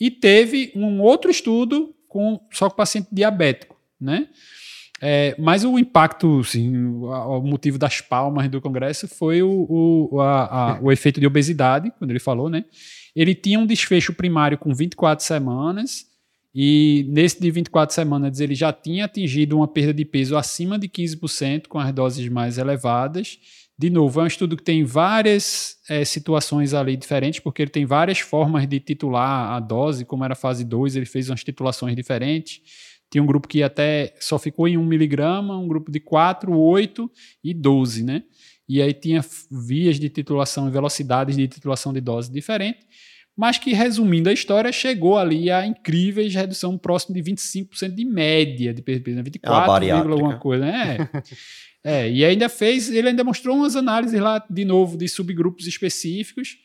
e 0.00 0.10
teve 0.10 0.72
um 0.74 1.00
outro 1.00 1.30
estudo 1.30 1.94
com 2.08 2.40
só 2.50 2.68
com 2.68 2.76
paciente 2.76 3.08
diabético, 3.12 3.76
né? 4.00 4.28
É, 5.00 5.36
mas 5.38 5.64
o 5.64 5.78
impacto, 5.78 6.42
sim, 6.42 6.76
o, 6.76 7.40
motivo 7.40 7.78
das 7.78 8.00
palmas 8.00 8.48
do 8.48 8.60
congresso 8.60 9.06
foi 9.06 9.42
o, 9.42 10.08
o, 10.10 10.20
a, 10.20 10.72
a, 10.72 10.80
o 10.80 10.90
efeito 10.90 11.20
de 11.20 11.26
obesidade, 11.26 11.92
quando 11.98 12.10
ele 12.10 12.18
falou, 12.18 12.50
né? 12.50 12.64
Ele 13.14 13.34
tinha 13.34 13.58
um 13.58 13.66
desfecho 13.66 14.12
primário 14.12 14.58
com 14.58 14.74
24 14.74 15.24
semanas 15.24 16.06
e 16.54 17.06
nesse 17.10 17.40
de 17.40 17.50
24 17.50 17.94
semanas 17.94 18.40
ele 18.40 18.54
já 18.54 18.72
tinha 18.72 19.04
atingido 19.04 19.56
uma 19.56 19.68
perda 19.68 19.94
de 19.94 20.04
peso 20.04 20.36
acima 20.36 20.78
de 20.78 20.88
15% 20.88 21.68
com 21.68 21.78
as 21.78 21.92
doses 21.92 22.28
mais 22.28 22.58
elevadas. 22.58 23.38
De 23.80 23.90
novo, 23.90 24.20
é 24.20 24.24
um 24.24 24.26
estudo 24.26 24.56
que 24.56 24.62
tem 24.62 24.82
várias 24.82 25.76
é, 25.88 26.04
situações 26.04 26.74
ali 26.74 26.96
diferentes, 26.96 27.38
porque 27.38 27.62
ele 27.62 27.70
tem 27.70 27.86
várias 27.86 28.18
formas 28.18 28.66
de 28.66 28.80
titular 28.80 29.52
a 29.52 29.60
dose, 29.60 30.04
como 30.04 30.24
era 30.24 30.34
fase 30.34 30.64
2, 30.64 30.96
ele 30.96 31.06
fez 31.06 31.30
umas 31.30 31.44
titulações 31.44 31.94
diferentes. 31.94 32.60
Tinha 33.08 33.22
um 33.22 33.26
grupo 33.26 33.46
que 33.46 33.62
até 33.62 34.14
só 34.18 34.36
ficou 34.36 34.66
em 34.66 34.76
1 34.76 34.84
miligrama, 34.84 35.56
um 35.56 35.68
grupo 35.68 35.92
de 35.92 36.00
4, 36.00 36.52
8 36.52 37.08
e 37.44 37.54
12, 37.54 38.02
né? 38.02 38.24
E 38.68 38.82
aí 38.82 38.92
tinha 38.92 39.24
vias 39.48 39.98
de 39.98 40.08
titulação 40.08 40.66
e 40.68 40.72
velocidades 40.72 41.36
de 41.36 41.46
titulação 41.46 41.92
de 41.92 42.00
dose 42.00 42.30
diferentes 42.32 42.84
mas 43.38 43.56
que, 43.56 43.72
resumindo 43.72 44.28
a 44.28 44.32
história, 44.32 44.72
chegou 44.72 45.16
ali 45.16 45.48
a 45.48 45.64
incríveis 45.64 46.34
redução 46.34 46.76
próximo 46.76 47.14
de 47.14 47.22
25% 47.22 47.94
de 47.94 48.04
média 48.04 48.74
de 48.74 48.82
peso, 48.82 49.00
né? 49.10 49.22
24, 49.22 49.84
é 49.84 49.90
alguma 49.92 50.38
coisa, 50.40 50.64
né? 50.64 51.08
É. 51.84 52.06
é, 52.06 52.10
e 52.10 52.24
ainda 52.24 52.48
fez, 52.48 52.90
ele 52.90 53.10
ainda 53.10 53.22
mostrou 53.22 53.54
umas 53.56 53.76
análises 53.76 54.20
lá, 54.20 54.44
de 54.50 54.64
novo, 54.64 54.98
de 54.98 55.08
subgrupos 55.08 55.68
específicos. 55.68 56.58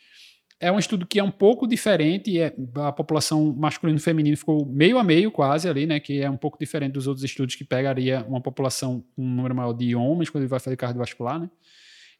É 0.59 0.71
um 0.71 0.79
estudo 0.79 1.05
que 1.05 1.19
é 1.19 1.23
um 1.23 1.29
pouco 1.29 1.67
diferente, 1.67 2.39
é, 2.39 2.51
a 2.77 2.91
população 2.91 3.53
masculino 3.55 3.99
e 3.99 4.01
feminino 4.01 4.35
ficou 4.35 4.65
meio 4.65 4.97
a 4.97 5.03
meio 5.03 5.29
quase 5.29 5.69
ali, 5.69 5.85
né? 5.85 5.99
Que 5.99 6.21
é 6.21 6.29
um 6.29 6.35
pouco 6.35 6.57
diferente 6.57 6.93
dos 6.93 7.05
outros 7.05 7.23
estudos 7.23 7.53
que 7.53 7.63
pegaria 7.63 8.25
uma 8.27 8.41
população, 8.41 9.05
um 9.15 9.29
número 9.29 9.53
maior 9.53 9.73
de 9.73 9.95
homens 9.95 10.31
quando 10.31 10.41
ele 10.41 10.49
vai 10.49 10.59
fazer 10.59 10.75
cardiovascular, 10.75 11.39
né? 11.39 11.47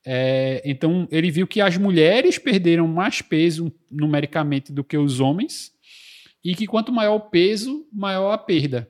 É, 0.05 0.61
então, 0.65 1.07
ele 1.11 1.31
viu 1.31 1.47
que 1.47 1.61
as 1.61 1.77
mulheres 1.77 2.37
perderam 2.37 2.87
mais 2.87 3.21
peso 3.21 3.73
numericamente 3.89 4.71
do 4.71 4.83
que 4.83 4.97
os 4.97 5.19
homens, 5.19 5.71
e 6.43 6.53
que 6.55 6.67
quanto 6.67 6.91
maior 6.91 7.15
o 7.15 7.29
peso, 7.29 7.87
maior 7.91 8.31
a 8.31 8.37
perda. 8.37 8.89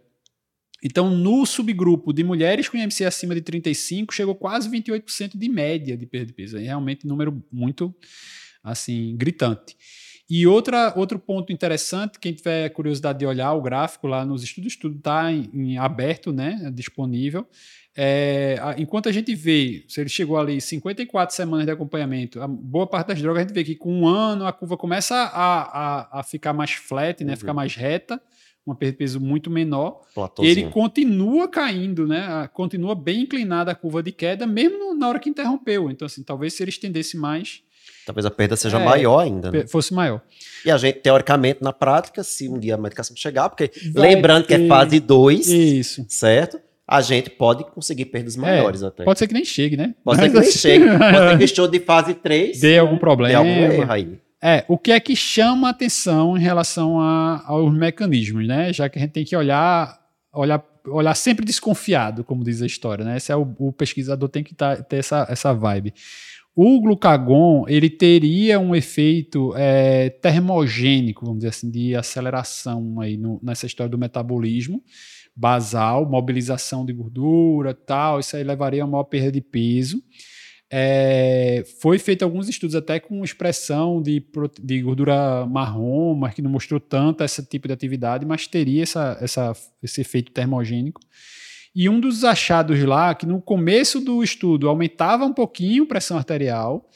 Então, 0.83 1.09
no 1.09 1.45
subgrupo 1.45 2.11
de 2.11 2.23
mulheres 2.23 2.67
com 2.67 2.77
IMC 2.77 3.05
acima 3.05 3.33
de 3.33 3.41
35, 3.41 4.13
chegou 4.13 4.35
quase 4.35 4.69
28% 4.69 5.37
de 5.37 5.47
média 5.47 5.95
de 5.95 6.05
perda 6.05 6.25
de 6.25 6.33
peso. 6.33 6.57
É 6.57 6.61
realmente 6.61 7.05
um 7.05 7.09
número 7.09 7.41
muito, 7.51 7.95
assim, 8.61 9.15
gritante. 9.15 9.77
E 10.29 10.47
outra, 10.47 10.93
outro 10.97 11.19
ponto 11.19 11.53
interessante, 11.53 12.19
quem 12.19 12.33
tiver 12.33 12.69
curiosidade 12.69 13.19
de 13.19 13.25
olhar 13.25 13.53
o 13.53 13.61
gráfico 13.61 14.07
lá 14.07 14.25
nos 14.25 14.43
estudos, 14.43 14.75
tudo 14.75 14.97
está 14.97 15.27
aberto, 15.79 16.33
né, 16.33 16.71
disponível. 16.73 17.47
É, 17.95 18.57
enquanto 18.77 19.07
a 19.07 19.11
gente 19.11 19.35
vê, 19.35 19.85
se 19.87 20.01
ele 20.01 20.09
chegou 20.09 20.37
ali 20.37 20.59
54 20.59 21.35
semanas 21.35 21.65
de 21.65 21.71
acompanhamento, 21.71 22.41
a 22.41 22.47
boa 22.47 22.87
parte 22.87 23.07
das 23.07 23.21
drogas 23.21 23.43
a 23.43 23.45
gente 23.45 23.53
vê 23.53 23.63
que 23.63 23.75
com 23.75 23.93
um 23.93 24.07
ano 24.07 24.47
a 24.47 24.51
curva 24.51 24.75
começa 24.75 25.15
a, 25.15 25.61
a, 26.17 26.19
a 26.19 26.23
ficar 26.23 26.53
mais 26.53 26.71
flat, 26.71 27.23
né, 27.23 27.33
uhum. 27.33 27.37
ficar 27.37 27.53
mais 27.53 27.75
reta, 27.75 28.19
uma 28.65 28.75
perda 28.75 28.93
de 28.93 28.97
peso 28.97 29.19
muito 29.19 29.49
menor. 29.49 30.01
Ele 30.39 30.69
continua 30.69 31.47
caindo, 31.47 32.07
né? 32.07 32.49
Continua 32.53 32.95
bem 32.95 33.21
inclinada 33.23 33.71
a 33.71 33.75
curva 33.75 34.01
de 34.01 34.11
queda, 34.11 34.47
mesmo 34.47 34.95
na 34.95 35.09
hora 35.09 35.19
que 35.19 35.29
interrompeu. 35.29 35.91
Então, 35.91 36.05
assim, 36.05 36.23
talvez 36.23 36.53
se 36.53 36.63
ele 36.63 36.69
estendesse 36.69 37.17
mais. 37.17 37.61
Talvez 38.05 38.25
a 38.25 38.31
perda 38.31 38.55
seja 38.55 38.79
é, 38.79 38.85
maior 38.85 39.19
ainda. 39.19 39.51
Né? 39.51 39.67
Fosse 39.67 39.93
maior. 39.93 40.21
E 40.65 40.71
a 40.71 40.77
gente, 40.77 40.99
teoricamente, 40.99 41.61
na 41.61 41.73
prática, 41.73 42.23
se 42.23 42.47
um 42.47 42.57
dia 42.57 42.75
a 42.75 42.77
medicação 42.77 43.15
chegar, 43.17 43.49
porque 43.49 43.69
Vai 43.91 44.15
lembrando 44.15 44.45
ter... 44.45 44.57
que 44.57 44.63
é 44.63 44.67
fase 44.67 44.99
2, 44.99 45.47
Isso. 45.47 46.05
certo? 46.07 46.59
A 46.87 47.01
gente 47.01 47.29
pode 47.29 47.63
conseguir 47.71 48.05
perdas 48.05 48.35
maiores 48.35 48.83
é, 48.83 48.87
até. 48.87 49.03
Pode 49.03 49.17
ser 49.17 49.27
que 49.27 49.33
nem 49.33 49.45
chegue, 49.45 49.77
né? 49.77 49.95
Pode 50.03 50.19
ser 50.19 50.29
que 50.29 50.39
nem 50.39 50.51
chegue. 50.51 50.85
Pode 50.97 51.47
ser 51.47 51.55
que 51.55 51.67
de 51.69 51.79
fase 51.79 52.13
3. 52.13 52.59
Dê 52.59 52.77
algum 52.77 52.97
problema. 52.97 53.43
Dê 53.43 53.49
algum 53.49 53.73
erro 53.73 53.91
aí. 53.91 54.19
É, 54.41 54.65
o 54.67 54.77
que 54.77 54.91
é 54.91 54.99
que 54.99 55.15
chama 55.15 55.69
atenção 55.69 56.37
em 56.37 56.41
relação 56.41 56.99
a, 56.99 57.41
aos 57.45 57.73
mecanismos, 57.73 58.45
né? 58.45 58.73
Já 58.73 58.89
que 58.89 58.99
a 58.99 59.01
gente 59.01 59.11
tem 59.11 59.23
que 59.23 59.33
olhar, 59.33 59.97
olhar, 60.33 60.61
olhar 60.85 61.15
sempre 61.15 61.45
desconfiado, 61.45 62.25
como 62.25 62.43
diz 62.43 62.61
a 62.61 62.65
história, 62.65 63.05
né? 63.05 63.15
Esse 63.15 63.31
é 63.31 63.35
o, 63.37 63.55
o 63.57 63.71
pesquisador 63.71 64.27
tem 64.27 64.43
que 64.43 64.53
tá, 64.53 64.75
ter 64.75 64.97
essa, 64.97 65.25
essa 65.29 65.53
vibe. 65.53 65.93
O 66.53 66.81
glucagon 66.81 67.63
ele 67.69 67.89
teria 67.89 68.59
um 68.59 68.75
efeito 68.75 69.53
é, 69.55 70.09
termogênico, 70.09 71.25
vamos 71.25 71.39
dizer 71.39 71.49
assim, 71.49 71.71
de 71.71 71.95
aceleração 71.95 72.99
aí 72.99 73.15
no, 73.15 73.39
nessa 73.41 73.65
história 73.65 73.89
do 73.89 73.97
metabolismo 73.97 74.83
basal, 75.35 76.09
mobilização 76.09 76.85
de 76.85 76.93
gordura, 76.93 77.73
tal. 77.73 78.19
Isso 78.19 78.35
aí 78.35 78.43
levaria 78.43 78.83
a 78.83 78.85
uma 78.85 79.03
perda 79.03 79.31
de 79.31 79.41
peso. 79.41 80.01
É, 80.75 81.63
foi 81.79 81.99
feito 81.99 82.23
alguns 82.23 82.49
estudos 82.49 82.75
até 82.75 82.99
com 82.99 83.23
expressão 83.23 84.01
de, 84.01 84.25
de 84.59 84.81
gordura 84.81 85.45
marrom, 85.45 86.15
mas 86.15 86.33
que 86.33 86.41
não 86.41 86.49
mostrou 86.49 86.79
tanto 86.79 87.23
esse 87.23 87.45
tipo 87.45 87.67
de 87.67 87.73
atividade, 87.75 88.25
mas 88.25 88.47
teria 88.47 88.81
essa, 88.81 89.15
essa, 89.21 89.53
esse 89.83 90.01
efeito 90.01 90.31
termogênico. 90.31 90.99
E 91.75 91.87
um 91.87 91.99
dos 91.99 92.23
achados 92.23 92.81
lá, 92.83 93.13
que 93.13 93.25
no 93.25 93.41
começo 93.41 93.99
do 93.99 94.23
estudo 94.23 94.67
aumentava 94.67 95.25
um 95.25 95.33
pouquinho 95.33 95.83
a 95.83 95.87
pressão 95.87 96.17
arterial, 96.17 96.89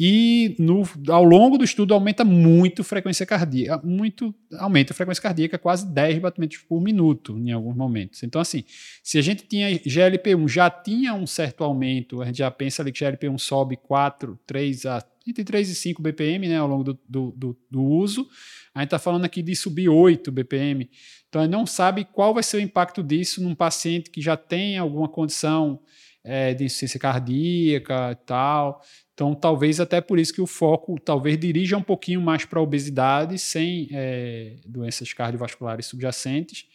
e 0.00 0.54
no, 0.60 0.84
ao 1.08 1.24
longo 1.24 1.58
do 1.58 1.64
estudo 1.64 1.92
aumenta 1.92 2.24
muito 2.24 2.82
a 2.82 2.84
frequência 2.84 3.26
cardíaca, 3.26 3.84
muito 3.84 4.32
aumenta 4.58 4.92
a 4.92 4.96
frequência 4.96 5.20
cardíaca, 5.20 5.58
quase 5.58 5.92
10 5.92 6.20
batimentos 6.20 6.58
por 6.58 6.80
minuto 6.80 7.36
em 7.36 7.50
alguns 7.50 7.74
momentos. 7.74 8.22
Então, 8.22 8.40
assim, 8.40 8.64
se 9.02 9.18
a 9.18 9.22
gente 9.22 9.44
tinha 9.44 9.68
GLP-1 9.70 10.48
já 10.48 10.70
tinha 10.70 11.14
um 11.14 11.26
certo 11.26 11.64
aumento, 11.64 12.22
a 12.22 12.26
gente 12.26 12.38
já 12.38 12.50
pensa 12.50 12.80
ali 12.80 12.92
que 12.92 13.04
GLP-1 13.04 13.38
sobe 13.38 13.76
4, 13.76 14.38
3 14.46 14.86
a 14.86 15.04
entre 15.26 15.44
3 15.44 15.68
e 15.68 15.74
5 15.74 16.00
BPM 16.00 16.48
né, 16.48 16.56
ao 16.56 16.66
longo 16.66 16.84
do, 16.84 16.98
do, 17.06 17.30
do, 17.36 17.58
do 17.70 17.82
uso. 17.82 18.26
A 18.74 18.80
gente 18.80 18.86
está 18.86 18.98
falando 18.98 19.26
aqui 19.26 19.42
de 19.42 19.54
subir 19.54 19.88
8 19.88 20.32
BPM. 20.32 20.88
Então, 21.28 21.42
a 21.42 21.44
gente 21.44 21.52
não 21.52 21.66
sabe 21.66 22.06
qual 22.06 22.32
vai 22.32 22.42
ser 22.42 22.56
o 22.56 22.60
impacto 22.60 23.02
disso 23.02 23.42
num 23.42 23.54
paciente 23.54 24.10
que 24.10 24.22
já 24.22 24.38
tem 24.38 24.78
alguma 24.78 25.06
condição 25.06 25.80
é, 26.24 26.54
de 26.54 26.64
insuficiência 26.64 26.98
cardíaca 26.98 28.12
e 28.12 28.26
tal. 28.26 28.82
Então, 29.18 29.34
talvez 29.34 29.80
até 29.80 30.00
por 30.00 30.16
isso 30.16 30.32
que 30.32 30.40
o 30.40 30.46
foco 30.46 30.96
talvez 30.96 31.36
dirija 31.36 31.76
um 31.76 31.82
pouquinho 31.82 32.20
mais 32.20 32.44
para 32.44 32.60
a 32.60 32.62
obesidade 32.62 33.36
sem 33.36 33.88
é, 33.90 34.54
doenças 34.64 35.12
cardiovasculares 35.12 35.86
subjacentes. 35.86 36.66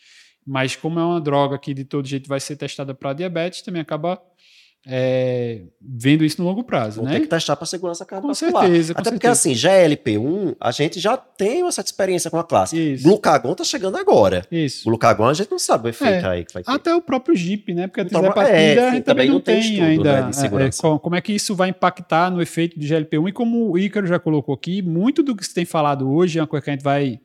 Mas 0.46 0.76
como 0.76 1.00
é 1.00 1.06
uma 1.06 1.22
droga 1.22 1.58
que 1.58 1.74
de 1.74 1.86
todo 1.86 2.06
jeito 2.06 2.28
vai 2.28 2.42
ser 2.42 2.58
testada 2.58 2.94
para 2.94 3.14
diabetes, 3.14 3.62
também 3.62 3.82
acaba 3.82 4.22
é, 4.86 5.62
vendo 5.82 6.26
isso 6.26 6.42
no 6.42 6.48
longo 6.48 6.64
prazo. 6.64 6.98
Vou 6.98 7.06
né? 7.06 7.16
ter 7.16 7.22
que 7.22 7.28
testar 7.28 7.56
para 7.56 7.66
segurança 7.66 8.06
cardiovascular. 8.06 8.54
Com 8.54 8.60
certeza. 8.60 8.94
Com 8.94 9.00
Até 9.00 9.10
certeza. 9.12 9.12
porque 9.12 9.28
assim, 9.28 9.54
GLP-1, 9.54 10.56
a 10.60 10.72
gente 10.72 11.00
já 11.00 11.16
tem 11.16 11.66
essa 11.66 11.82
experiência 11.82 12.30
com 12.30 12.38
a 12.38 12.44
classe. 12.44 12.94
Isso. 12.94 13.04
Glucagon 13.04 13.56
tá 13.56 13.64
chegando 13.64 13.98
agora. 13.98 14.46
Isso. 14.52 14.84
Glucagon 14.84 15.26
a 15.26 15.34
gente 15.34 15.50
não 15.50 15.60
sabe 15.60 15.88
o 15.88 15.90
efeito 15.90 16.26
é. 16.26 16.30
aí 16.30 16.46
que 16.46 16.54
vai 16.54 16.64
ter. 16.64 16.72
Até 16.72 16.94
o 16.94 17.02
próprio 17.02 17.36
GIP, 17.36 17.74
né? 17.74 17.88
Porque 17.88 18.02
a 18.02 18.06
tisapartida 18.06 18.52
é, 18.52 18.90
a 18.90 18.92
gente 18.92 19.04
também 19.04 19.30
não 19.30 19.40
tem, 19.40 19.60
estudo, 19.60 19.84
ainda. 19.84 20.22
Né, 20.24 20.32
é, 20.36 20.68
é 20.68 21.00
como 21.00 21.16
é 21.16 21.22
que 21.22 21.32
isso 21.32 21.56
vai 21.56 21.70
impactar 21.70 22.30
no 22.30 22.42
efeito 22.42 22.78
de 22.78 22.88
GLP-1 22.88 23.30
e 23.30 23.32
como 23.32 23.72
o 23.72 23.78
Ícaro 23.78 24.06
já 24.06 24.20
colocou 24.20 24.54
aqui, 24.54 24.82
muito 24.82 25.24
do 25.24 25.36
que 25.36 25.46
se 25.46 25.54
tem 25.54 25.66
falado 25.66 26.12
hoje 26.12 26.40
é 26.40 26.42
uma 26.42 26.48
coisa 26.48 26.64
que 26.64 26.70
a 26.70 26.74
gente 26.74 26.84
vai 26.84 27.20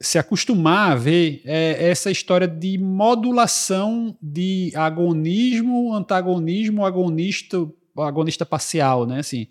se 0.00 0.18
acostumar 0.18 0.92
a 0.92 0.94
ver 0.94 1.42
é 1.44 1.90
essa 1.90 2.10
história 2.10 2.48
de 2.48 2.78
modulação 2.78 4.16
de 4.20 4.72
agonismo, 4.74 5.92
antagonismo, 5.92 6.86
agonista, 6.86 7.58
agonista 7.98 8.46
parcial, 8.46 9.06
né? 9.06 9.18
Assim, 9.18 9.46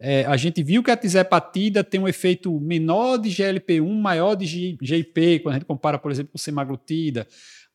é, 0.00 0.24
a 0.24 0.36
gente 0.38 0.62
viu 0.62 0.82
que 0.82 0.90
a 0.90 0.96
tizepatida 0.96 1.84
tem 1.84 2.00
um 2.00 2.08
efeito 2.08 2.58
menor 2.58 3.18
de 3.18 3.28
GLP-1, 3.28 4.00
maior 4.00 4.34
de 4.34 4.46
GIP, 4.80 5.40
quando 5.40 5.56
a 5.56 5.58
gente 5.58 5.66
compara, 5.66 5.98
por 5.98 6.10
exemplo, 6.10 6.32
com 6.32 6.38
semaglutida. 6.38 7.26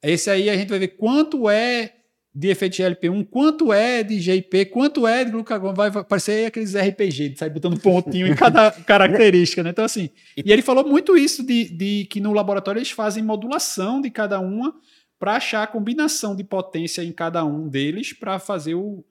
Esse 0.01 0.31
aí 0.31 0.49
a 0.49 0.57
gente 0.57 0.69
vai 0.69 0.79
ver 0.79 0.89
quanto 0.89 1.47
é 1.47 1.93
de 2.35 2.49
efeito 2.49 2.75
GLP-1, 2.75 3.25
quanto 3.31 3.71
é 3.71 4.03
de 4.03 4.19
GIP, 4.19 4.65
quanto 4.65 5.07
é 5.07 5.23
de 5.23 5.31
glucagon, 5.31 5.73
vai 5.73 5.89
parecer 6.03 6.47
aqueles 6.47 6.75
RPG, 6.75 7.29
de 7.29 7.39
sair 7.39 7.49
botando 7.49 7.79
pontinho 7.79 8.27
em 8.27 8.35
cada 8.35 8.71
característica, 8.71 9.63
né? 9.63 9.69
Então, 9.69 9.85
assim, 9.85 10.09
e 10.35 10.51
ele 10.51 10.61
falou 10.61 10.85
muito 10.85 11.17
isso 11.17 11.45
de, 11.45 11.69
de 11.69 12.05
que 12.11 12.19
no 12.19 12.33
laboratório 12.33 12.79
eles 12.79 12.91
fazem 12.91 13.23
modulação 13.23 14.01
de 14.01 14.09
cada 14.09 14.37
uma 14.41 14.75
para 15.17 15.37
achar 15.37 15.63
a 15.63 15.67
combinação 15.67 16.35
de 16.35 16.43
potência 16.43 17.01
em 17.01 17.13
cada 17.13 17.45
um 17.45 17.69
deles 17.69 18.11
para 18.11 18.37
fazer 18.37 18.75
o, 18.75 19.05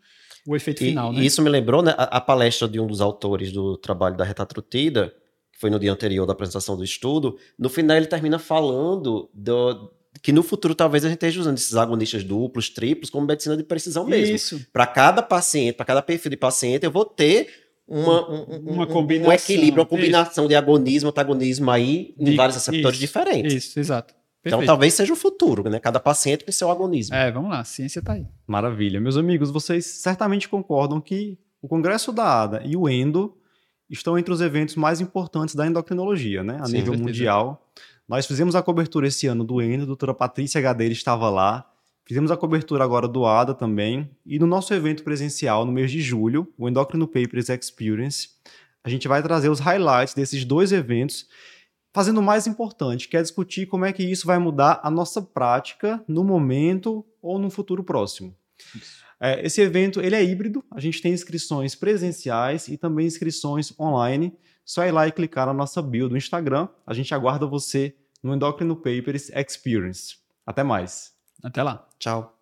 o 0.46 0.54
efeito 0.54 0.84
e, 0.84 0.88
final, 0.88 1.10
né? 1.10 1.22
E 1.22 1.26
isso 1.26 1.40
me 1.40 1.48
lembrou 1.48 1.82
né, 1.82 1.94
a, 1.96 2.18
a, 2.18 2.20
palestra 2.20 2.68
de 2.68 2.78
um 2.78 2.86
dos 2.86 3.00
autores 3.00 3.50
do 3.50 3.78
trabalho 3.78 4.18
da 4.18 4.24
retatrutida, 4.24 5.14
que 5.50 5.58
foi 5.58 5.70
no 5.70 5.80
dia 5.80 5.90
anterior 5.90 6.26
da 6.26 6.34
apresentação 6.34 6.76
do 6.76 6.84
estudo, 6.84 7.38
no 7.58 7.70
final 7.70 7.96
ele 7.96 8.06
termina 8.06 8.38
falando 8.38 9.30
do, 9.32 9.90
que 10.24 10.32
no 10.32 10.42
futuro 10.42 10.74
talvez 10.74 11.04
a 11.04 11.08
gente 11.08 11.18
esteja 11.18 11.38
usando 11.38 11.58
esses 11.58 11.76
agonistas 11.76 12.24
duplos, 12.24 12.70
triplos, 12.70 13.10
como 13.10 13.26
medicina 13.26 13.58
de 13.58 13.62
precisão 13.62 14.06
mesmo. 14.06 14.34
Isso. 14.34 14.66
Para 14.72 14.86
cada 14.86 15.22
paciente, 15.22 15.76
para 15.76 15.84
cada 15.84 16.00
perfil 16.00 16.30
de 16.30 16.36
paciente, 16.38 16.82
eu 16.82 16.90
vou 16.90 17.04
ter 17.04 17.46
uma, 17.86 18.30
um, 18.30 18.72
uma 18.72 18.86
um, 18.88 19.28
um 19.28 19.30
equilíbrio, 19.30 19.82
uma 19.82 19.86
combinação 19.86 20.44
isso. 20.44 20.48
de 20.48 20.54
agonismo, 20.54 21.10
antagonismo 21.10 21.70
aí 21.70 22.14
em 22.18 22.24
de, 22.24 22.36
vários 22.36 22.56
receptores 22.56 22.96
isso, 22.96 23.06
diferentes. 23.06 23.66
Isso, 23.66 23.78
exato. 23.78 24.14
Perfeito. 24.42 24.62
Então 24.62 24.64
talvez 24.64 24.94
seja 24.94 25.12
o 25.12 25.16
futuro, 25.16 25.68
né? 25.68 25.78
Cada 25.78 26.00
paciente 26.00 26.42
com 26.42 26.50
seu 26.50 26.70
agonismo. 26.70 27.14
É, 27.14 27.30
vamos 27.30 27.50
lá, 27.50 27.60
a 27.60 27.64
ciência 27.64 27.98
está 27.98 28.14
aí. 28.14 28.26
Maravilha. 28.46 28.98
Meus 29.02 29.18
amigos, 29.18 29.50
vocês 29.50 29.84
certamente 29.84 30.48
concordam 30.48 31.02
que 31.02 31.38
o 31.60 31.68
Congresso 31.68 32.10
da 32.10 32.44
ADA 32.44 32.62
e 32.64 32.74
o 32.78 32.88
ENDO 32.88 33.36
estão 33.90 34.18
entre 34.18 34.32
os 34.32 34.40
eventos 34.40 34.74
mais 34.74 35.02
importantes 35.02 35.54
da 35.54 35.66
endocrinologia, 35.66 36.42
né? 36.42 36.60
A 36.62 36.64
Sim, 36.64 36.76
nível 36.78 36.96
mundial. 36.96 37.70
Nós 38.08 38.26
fizemos 38.26 38.54
a 38.54 38.62
cobertura 38.62 39.08
esse 39.08 39.26
ano 39.26 39.44
do 39.44 39.62
Endo, 39.62 39.84
a 39.84 39.86
doutora 39.86 40.12
Patrícia 40.12 40.60
Gadeira 40.60 40.92
estava 40.92 41.30
lá. 41.30 41.70
Fizemos 42.06 42.30
a 42.30 42.36
cobertura 42.36 42.84
agora 42.84 43.08
do 43.08 43.24
ADA 43.24 43.54
também. 43.54 44.10
E 44.26 44.38
no 44.38 44.46
nosso 44.46 44.74
evento 44.74 45.02
presencial, 45.02 45.64
no 45.64 45.72
mês 45.72 45.90
de 45.90 46.02
julho, 46.02 46.52
o 46.58 46.68
Endocrino 46.68 47.08
Papers 47.08 47.48
Experience, 47.48 48.28
a 48.84 48.90
gente 48.90 49.08
vai 49.08 49.22
trazer 49.22 49.48
os 49.48 49.58
highlights 49.58 50.12
desses 50.12 50.44
dois 50.44 50.70
eventos, 50.70 51.26
fazendo 51.94 52.20
o 52.20 52.22
mais 52.22 52.46
importante, 52.46 53.08
que 53.08 53.16
é 53.16 53.22
discutir 53.22 53.66
como 53.66 53.86
é 53.86 53.92
que 53.92 54.02
isso 54.02 54.26
vai 54.26 54.38
mudar 54.38 54.80
a 54.82 54.90
nossa 54.90 55.22
prática 55.22 56.04
no 56.06 56.22
momento 56.22 57.06
ou 57.22 57.38
no 57.38 57.48
futuro 57.48 57.82
próximo. 57.82 58.36
É, 59.18 59.46
esse 59.46 59.62
evento 59.62 60.02
ele 60.02 60.14
é 60.14 60.22
híbrido, 60.22 60.62
a 60.70 60.80
gente 60.80 61.00
tem 61.00 61.14
inscrições 61.14 61.74
presenciais 61.74 62.68
e 62.68 62.76
também 62.76 63.06
inscrições 63.06 63.72
online. 63.80 64.36
Só 64.64 64.84
ir 64.84 64.92
lá 64.92 65.06
e 65.06 65.12
clicar 65.12 65.46
na 65.46 65.54
nossa 65.54 65.82
bio 65.82 66.08
do 66.08 66.16
Instagram. 66.16 66.68
A 66.86 66.94
gente 66.94 67.14
aguarda 67.14 67.46
você 67.46 67.94
no 68.22 68.34
Endocrino 68.34 68.76
Papers 68.76 69.30
Experience. 69.30 70.16
Até 70.46 70.62
mais. 70.62 71.12
Até 71.42 71.62
lá. 71.62 71.86
Tchau. 71.98 72.33